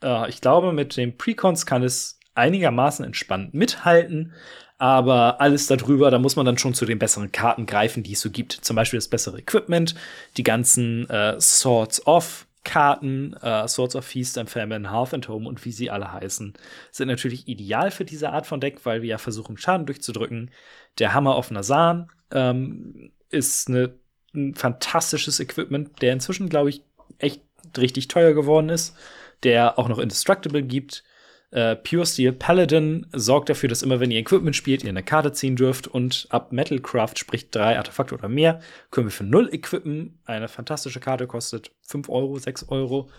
Äh, 0.03 0.29
ich 0.29 0.41
glaube, 0.41 0.73
mit 0.73 0.97
den 0.97 1.17
Precons 1.17 1.67
kann 1.67 1.83
es 1.83 2.19
einigermaßen 2.35 3.05
entspannt 3.05 3.55
mithalten, 3.55 4.33
aber 4.79 5.41
alles 5.41 5.67
darüber, 5.67 6.11
da 6.11 6.19
muss 6.19 6.35
man 6.37 6.47
dann 6.47 6.59
schon 6.59 6.75
zu 6.75 6.85
den 6.87 6.99
besseren 6.99 7.31
Karten 7.31 7.67
greifen, 7.67 8.03
die 8.03 8.13
es 8.13 8.21
so 8.21 8.31
gibt. 8.31 8.53
Zum 8.53 8.75
Beispiel 8.75 8.97
das 8.97 9.09
bessere 9.09 9.39
Equipment, 9.39 9.95
die 10.37 10.43
ganzen 10.43 11.09
äh, 11.09 11.41
Swords 11.41 12.05
of 12.07 12.47
Karten, 12.65 13.35
äh, 13.35 13.67
Swords 13.69 13.97
of 13.97 14.05
Feast 14.05 14.39
and 14.39 14.49
Famine, 14.49 14.91
Half 14.91 15.15
and 15.15 15.29
Home 15.29 15.49
und 15.49 15.65
wie 15.65 15.73
sie 15.73 15.91
alle 15.91 16.13
heißen, 16.13 16.55
sind 16.91 17.09
natürlich 17.09 17.49
ideal 17.49 17.91
für 17.91 18.05
diese 18.05 18.31
Art 18.31 18.47
von 18.47 18.61
Deck, 18.61 18.85
weil 18.85 19.03
wir 19.03 19.11
ja 19.11 19.19
versuchen, 19.19 19.57
Schaden 19.57 19.87
durchzudrücken. 19.87 20.51
Der 20.99 21.15
Hammer 21.15 21.35
auf 21.35 21.51
Nasan 21.51 22.11
ähm, 22.31 23.13
ist 23.31 23.69
eine, 23.69 23.95
ein 24.35 24.55
fantastisches 24.55 25.41
Equipment, 25.41 26.03
der 26.03 26.13
inzwischen, 26.13 26.49
glaube 26.49 26.71
ich, 26.71 26.83
echt 27.19 27.43
richtig 27.77 28.09
teuer 28.09 28.35
geworden 28.35 28.69
ist, 28.69 28.97
der 29.43 29.79
auch 29.79 29.89
noch 29.89 29.99
Indestructible 29.99 30.63
gibt. 30.63 31.05
Äh, 31.53 31.77
Pure 31.77 32.07
Steel 32.07 32.33
Paladin 32.33 33.07
sorgt 33.13 33.51
dafür, 33.51 33.69
dass 33.69 33.83
immer, 33.83 34.01
wenn 34.01 34.11
ihr 34.11 34.19
Equipment 34.19 34.57
spielt, 34.57 34.83
ihr 34.83 34.89
eine 34.89 35.03
Karte 35.03 35.33
ziehen 35.33 35.55
dürft. 35.55 35.87
Und 35.87 36.27
ab 36.31 36.51
Metalcraft, 36.51 37.15
sprich 37.17 37.51
drei 37.51 37.77
Artefakte 37.77 38.15
oder 38.15 38.29
mehr, 38.29 38.61
können 38.91 39.09
wir 39.09 39.13
für 39.13 39.25
null 39.25 39.51
equippen. 39.53 40.19
Eine 40.25 40.49
fantastische 40.49 41.01
Karte 41.01 41.27
kostet 41.27 41.71
5 41.83 42.09
Euro, 42.09 42.39
6 42.39 42.69
Euro. 42.71 43.11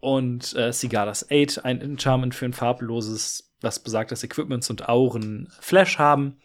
Und 0.00 0.54
äh, 0.56 0.72
Cigadas 0.72 1.26
8, 1.30 1.64
ein 1.64 1.80
Enchantment 1.80 2.34
für 2.34 2.46
ein 2.46 2.54
farbloses, 2.54 3.52
was 3.60 3.78
besagt, 3.78 4.10
dass 4.10 4.24
Equipments 4.24 4.70
und 4.70 4.88
Auren 4.88 5.48
Flash 5.60 5.98
haben. 5.98 6.38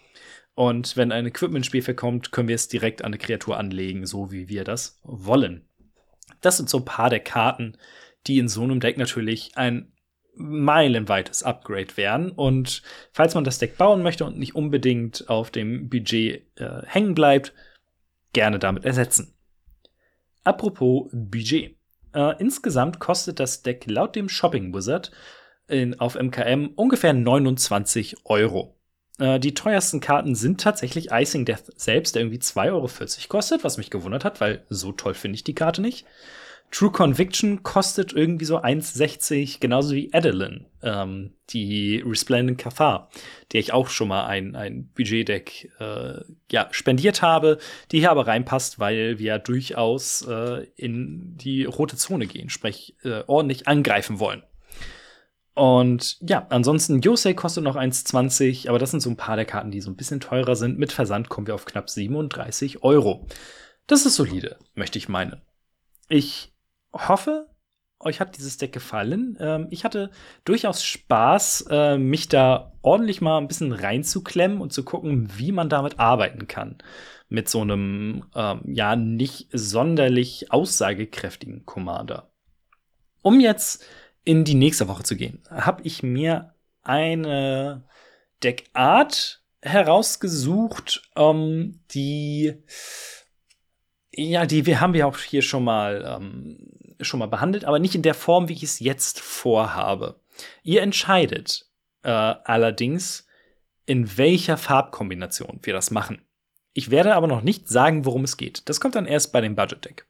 Und 0.54 0.98
wenn 0.98 1.14
ein 1.14 1.26
Equipment-Spiel 1.26 1.82
verkommt, 1.82 2.32
können 2.32 2.50
wir 2.50 2.56
es 2.56 2.68
direkt 2.68 3.02
an 3.02 3.08
eine 3.08 3.18
Kreatur 3.18 3.58
anlegen, 3.58 4.06
so 4.06 4.32
wie 4.32 4.50
wir 4.50 4.66
das 4.66 5.00
wollen. 5.04 5.66
Das 6.42 6.58
sind 6.58 6.70
so 6.70 6.80
ein 6.80 6.86
paar 6.86 7.10
der 7.10 7.20
Karten, 7.20 7.78
die 8.28 8.40
in 8.40 8.48
so 8.48 8.64
einem 8.64 8.80
Deck 8.80 8.98
natürlich 8.98 9.52
ein 9.56 9.92
meilenweites 10.36 11.44
Upgrade 11.44 11.98
wären. 11.98 12.32
Und 12.32 12.82
falls 13.12 13.36
man 13.36 13.44
das 13.44 13.60
Deck 13.60 13.78
bauen 13.78 14.04
möchte 14.04 14.26
und 14.26 14.38
nicht 14.38 14.56
unbedingt 14.56 15.30
auf 15.30 15.52
dem 15.52 15.90
Budget 15.90 16.46
äh, 16.60 16.82
hängen 16.86 17.16
bleibt, 17.16 17.54
gerne 18.34 18.60
damit 18.60 18.86
ersetzen. 18.86 19.34
Apropos 20.44 21.10
Budget. 21.12 21.78
Äh, 22.14 22.40
insgesamt 22.40 23.00
kostet 23.00 23.40
das 23.40 23.62
Deck 23.62 23.86
laut 23.88 24.16
dem 24.16 24.30
Shopping 24.30 24.74
Wizard 24.74 25.12
in, 25.68 26.00
auf 26.00 26.16
MKM 26.16 26.72
ungefähr 26.76 27.14
29 27.14 28.26
Euro. 28.26 28.81
Äh, 29.19 29.39
die 29.39 29.54
teuersten 29.54 30.00
Karten 30.00 30.36
sind 30.36 30.62
tatsächlich 30.62 31.12
Icing 31.12 31.45
Death 31.45 31.71
selbst, 31.76 32.15
der 32.15 32.24
irgendwie 32.24 32.39
2,40 32.39 32.71
Euro 32.71 32.89
kostet, 33.28 33.63
was 33.63 33.78
mich 33.78 33.89
gewundert 33.89 34.26
hat, 34.26 34.41
weil 34.41 34.65
so 34.69 34.91
toll 34.91 35.13
finde 35.13 35.36
ich 35.36 35.43
die 35.43 35.56
Karte 35.56 35.82
nicht. 35.82 36.06
True 36.71 36.91
Conviction 36.91 37.63
kostet 37.63 38.13
irgendwie 38.13 38.45
so 38.45 38.58
1,60, 38.58 39.60
genauso 39.60 39.93
wie 39.93 40.13
Adeline, 40.13 40.67
ähm, 40.82 41.34
die 41.50 42.02
Resplendent 42.06 42.58
Cathar, 42.60 43.10
der 43.52 43.60
ich 43.60 43.74
auch 43.74 43.89
schon 43.89 44.08
mal 44.08 44.26
ein, 44.26 44.56
ein 44.56 44.89
Budgetdeck 44.95 45.69
äh, 45.80 46.21
ja, 46.50 46.69
spendiert 46.71 47.21
habe, 47.21 47.58
die 47.91 48.00
hier 48.00 48.12
aber 48.12 48.26
reinpasst, 48.26 48.80
weil 48.80 49.19
wir 49.19 49.38
durchaus 49.38 50.21
äh, 50.21 50.65
in 50.78 51.36
die 51.36 51.65
rote 51.65 51.97
Zone 51.97 52.26
gehen, 52.26 52.50
sprich 52.50 52.95
äh, 53.04 53.24
ordentlich 53.28 53.67
angreifen 53.67 54.19
wollen. 54.19 54.43
Und 55.54 56.18
ja, 56.22 56.48
ansonsten 56.50 57.02
Yosei 57.02 57.34
kostet 57.34 57.64
noch 57.64 57.76
1,20, 57.76 58.70
aber 58.70 58.80
das 58.80 58.92
sind 58.92 59.02
so 59.02 59.10
ein 59.10 59.18
paar 59.18 59.36
der 59.36 59.46
Karten, 59.46 59.72
die 59.72 59.82
so 59.82 59.92
ein 59.92 59.98
bisschen 59.98 60.20
teurer 60.22 60.56
sind. 60.56 60.80
Mit 60.80 60.92
Versand 60.92 61.30
kommen 61.30 61.48
wir 61.48 61.56
auf 61.56 61.66
knapp 61.66 61.90
37 61.90 62.84
Euro. 62.84 63.28
Das 63.88 64.06
ist 64.06 64.16
solide, 64.16 64.58
möchte 64.76 64.98
ich 64.98 65.10
meinen. 65.10 65.42
Ich 66.08 66.54
hoffe, 66.94 67.48
euch 68.00 68.20
hat 68.20 68.38
dieses 68.38 68.58
Deck 68.58 68.72
gefallen. 68.72 69.38
Ähm, 69.40 69.68
ich 69.70 69.84
hatte 69.84 70.12
durchaus 70.46 70.84
Spaß, 70.84 71.68
äh, 71.70 71.98
mich 71.98 72.30
da 72.30 72.74
ordentlich 72.82 73.22
mal 73.22 73.38
ein 73.38 73.48
bisschen 73.48 73.74
reinzuklemmen 73.74 74.62
und 74.62 74.74
zu 74.74 74.84
gucken, 74.84 75.30
wie 75.38 75.52
man 75.52 75.70
damit 75.70 76.00
arbeiten 76.00 76.48
kann. 76.48 76.78
Mit 77.30 77.50
so 77.50 77.62
einem, 77.62 78.26
ähm, 78.36 78.62
ja, 78.66 78.96
nicht 78.96 79.48
sonderlich 79.54 80.52
aussagekräftigen 80.52 81.66
Commander. 81.66 82.32
Um 83.22 83.40
jetzt 83.40 83.86
in 84.24 84.44
die 84.44 84.56
nächste 84.56 84.88
Woche 84.88 85.04
zu 85.04 85.16
gehen, 85.16 85.42
habe 85.50 85.82
ich 85.84 86.04
mir 86.04 86.54
eine 86.84 87.84
Deckart 88.44 89.42
herausgesucht, 89.62 91.10
ähm, 91.16 91.80
die 91.92 92.56
ja, 94.14 94.46
die 94.46 94.66
wir 94.66 94.82
haben 94.82 94.94
wir 94.94 95.08
auch 95.08 95.18
hier 95.18 95.42
schon 95.42 95.64
mal 95.64 96.18
ähm, 96.20 96.58
schon 97.00 97.20
mal 97.20 97.28
behandelt, 97.28 97.66
aber 97.66 97.80
nicht 97.80 97.96
in 97.96 98.02
der 98.02 98.14
Form, 98.14 98.50
wie 98.50 98.54
ich 98.54 98.64
es 98.64 98.80
jetzt 98.80 99.20
vorhabe. 99.20 100.20
Ihr 100.64 100.82
entscheidet 100.82 101.68
äh, 102.04 102.10
allerdings, 102.10 103.28
in 103.86 104.18
welcher 104.18 104.58
Farbkombination 104.58 105.60
wir 105.64 105.74
das 105.74 105.92
machen. 105.92 106.22
Ich 106.74 106.92
werde 106.92 107.16
aber 107.16 107.28
noch 107.28 107.42
nicht 107.42 107.68
sagen, 107.68 108.06
worum 108.06 108.24
es 108.24 108.38
geht. 108.38 108.70
Das 108.70 108.80
kommt 108.80 108.96
dann 108.96 109.06
erst 109.06 109.34
bei 109.34 109.42
dem 109.42 109.56
Budget 109.56 109.84
Deck. 109.84 110.06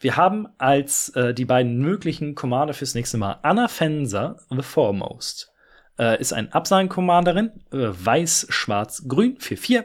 Wir 0.00 0.16
haben 0.16 0.48
als 0.56 1.10
äh, 1.10 1.34
die 1.34 1.44
beiden 1.44 1.78
möglichen 1.78 2.34
Commander 2.34 2.72
fürs 2.72 2.94
nächste 2.94 3.18
Mal 3.18 3.38
Anna 3.42 3.68
Fenser, 3.68 4.38
The 4.48 4.62
Foremost. 4.62 5.52
Äh, 5.98 6.18
ist 6.18 6.32
ein 6.32 6.50
Absagen-Commanderin, 6.50 7.50
äh, 7.70 7.90
weiß, 7.92 8.46
schwarz, 8.48 9.04
grün, 9.06 9.36
4-4. 9.36 9.84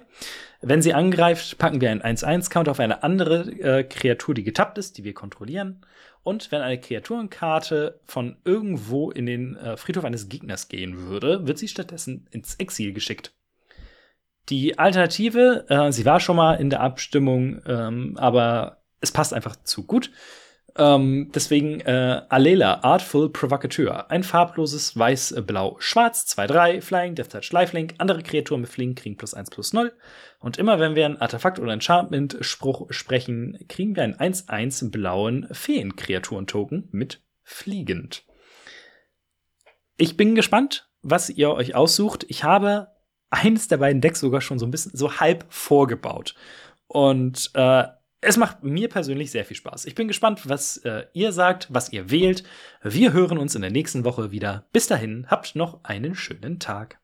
Wenn 0.62 0.82
sie 0.82 0.94
angreift, 0.94 1.58
packen 1.58 1.82
wir 1.82 1.92
einen 1.92 2.02
1-1-Counter 2.02 2.72
auf 2.72 2.80
eine 2.80 3.04
andere 3.04 3.42
äh, 3.60 3.84
Kreatur, 3.84 4.34
die 4.34 4.46
getappt 4.46 4.78
ist, 4.78 4.98
die 4.98 5.04
wir 5.04 5.14
kontrollieren. 5.14 5.86
Und 6.24 6.50
wenn 6.50 6.62
eine 6.62 6.80
Kreaturenkarte 6.80 8.00
von 8.06 8.38
irgendwo 8.46 9.12
in 9.12 9.26
den 9.26 9.58
äh, 9.58 9.76
Friedhof 9.76 10.06
eines 10.06 10.30
Gegners 10.30 10.70
gehen 10.70 10.98
würde, 11.10 11.46
wird 11.46 11.58
sie 11.58 11.68
stattdessen 11.68 12.26
ins 12.32 12.56
Exil 12.56 12.94
geschickt. 12.94 13.34
Die 14.48 14.80
Alternative, 14.80 15.66
äh, 15.68 15.92
sie 15.92 16.06
war 16.06 16.22
schon 16.22 16.38
mal 16.38 16.54
in 16.54 16.70
der 16.70 16.80
Abstimmung, 16.80 17.62
ähm, 17.68 18.16
aber 18.18 18.85
es 19.02 19.12
passt 19.12 19.34
einfach 19.34 19.56
zu 19.64 19.86
gut. 19.86 20.12
Ähm, 20.78 21.32
deswegen 21.34 21.80
äh, 21.82 22.22
Alela, 22.28 22.82
Artful 22.84 23.30
Provocateur. 23.30 24.12
Ein 24.12 24.24
farbloses 24.24 24.98
Weiß-Blau-Schwarz, 24.98 26.26
2-3, 26.38 26.82
Flying, 26.82 27.16
Death 27.16 27.30
Touch, 27.30 27.52
Lifelink. 27.52 27.96
Andere 27.98 28.24
Kreaturen 28.24 28.62
mit 28.62 28.70
Fliegen 28.70 28.96
kriegen 28.96 29.16
plus 29.16 29.34
1 29.34 29.52
plus 29.52 29.72
0. 29.72 29.94
Und 30.40 30.58
immer 30.58 30.80
wenn 30.80 30.96
wir 30.96 31.06
ein 31.06 31.22
Artefakt 31.22 31.60
oder 31.60 31.72
Enchantment-Spruch 31.72 32.88
sprechen, 32.92 33.58
kriegen 33.70 33.96
wir 33.96 34.04
einen 34.04 34.16
1-1 34.16 34.92
blauen 34.92 35.48
Feen-Kreaturen-Token 35.50 36.90
mit 36.92 37.22
Fliegend. 37.44 38.26
Ich 39.98 40.18
bin 40.18 40.36
gespannt, 40.36 40.90
was 41.02 41.30
ihr 41.30 41.52
euch 41.52 41.74
aussucht. 41.74 42.26
Ich 42.28 42.44
habe 42.44 42.90
eines 43.30 43.70
der 43.70 43.78
beiden 43.78 44.02
Decks 44.02 44.20
sogar 44.20 44.42
schon 44.42 44.60
so 44.60 44.66
ein 44.66 44.72
bisschen 44.72 44.92
so 44.94 45.20
halb 45.20 45.46
vorgebaut. 45.50 46.36
Und 46.88 47.52
äh, 47.54 47.86
es 48.26 48.38
macht 48.38 48.64
mir 48.64 48.90
persönlich 48.90 49.32
sehr 49.32 49.46
viel 49.46 49.56
Spaß. 49.56 49.86
Ich 49.86 49.96
bin 49.96 50.08
gespannt, 50.08 50.50
was 50.50 50.78
äh, 50.78 51.06
ihr 51.14 51.32
sagt, 51.32 51.68
was 51.72 51.94
ihr 51.94 52.10
wählt. 52.10 52.44
Wir 52.82 53.14
hören 53.14 53.38
uns 53.38 53.56
in 53.56 53.62
der 53.62 53.72
nächsten 53.72 54.04
Woche 54.04 54.32
wieder. 54.32 54.66
Bis 54.74 54.88
dahin, 54.88 55.28
habt 55.30 55.56
noch 55.56 55.84
einen 55.84 56.16
schönen 56.16 56.60
Tag. 56.60 57.00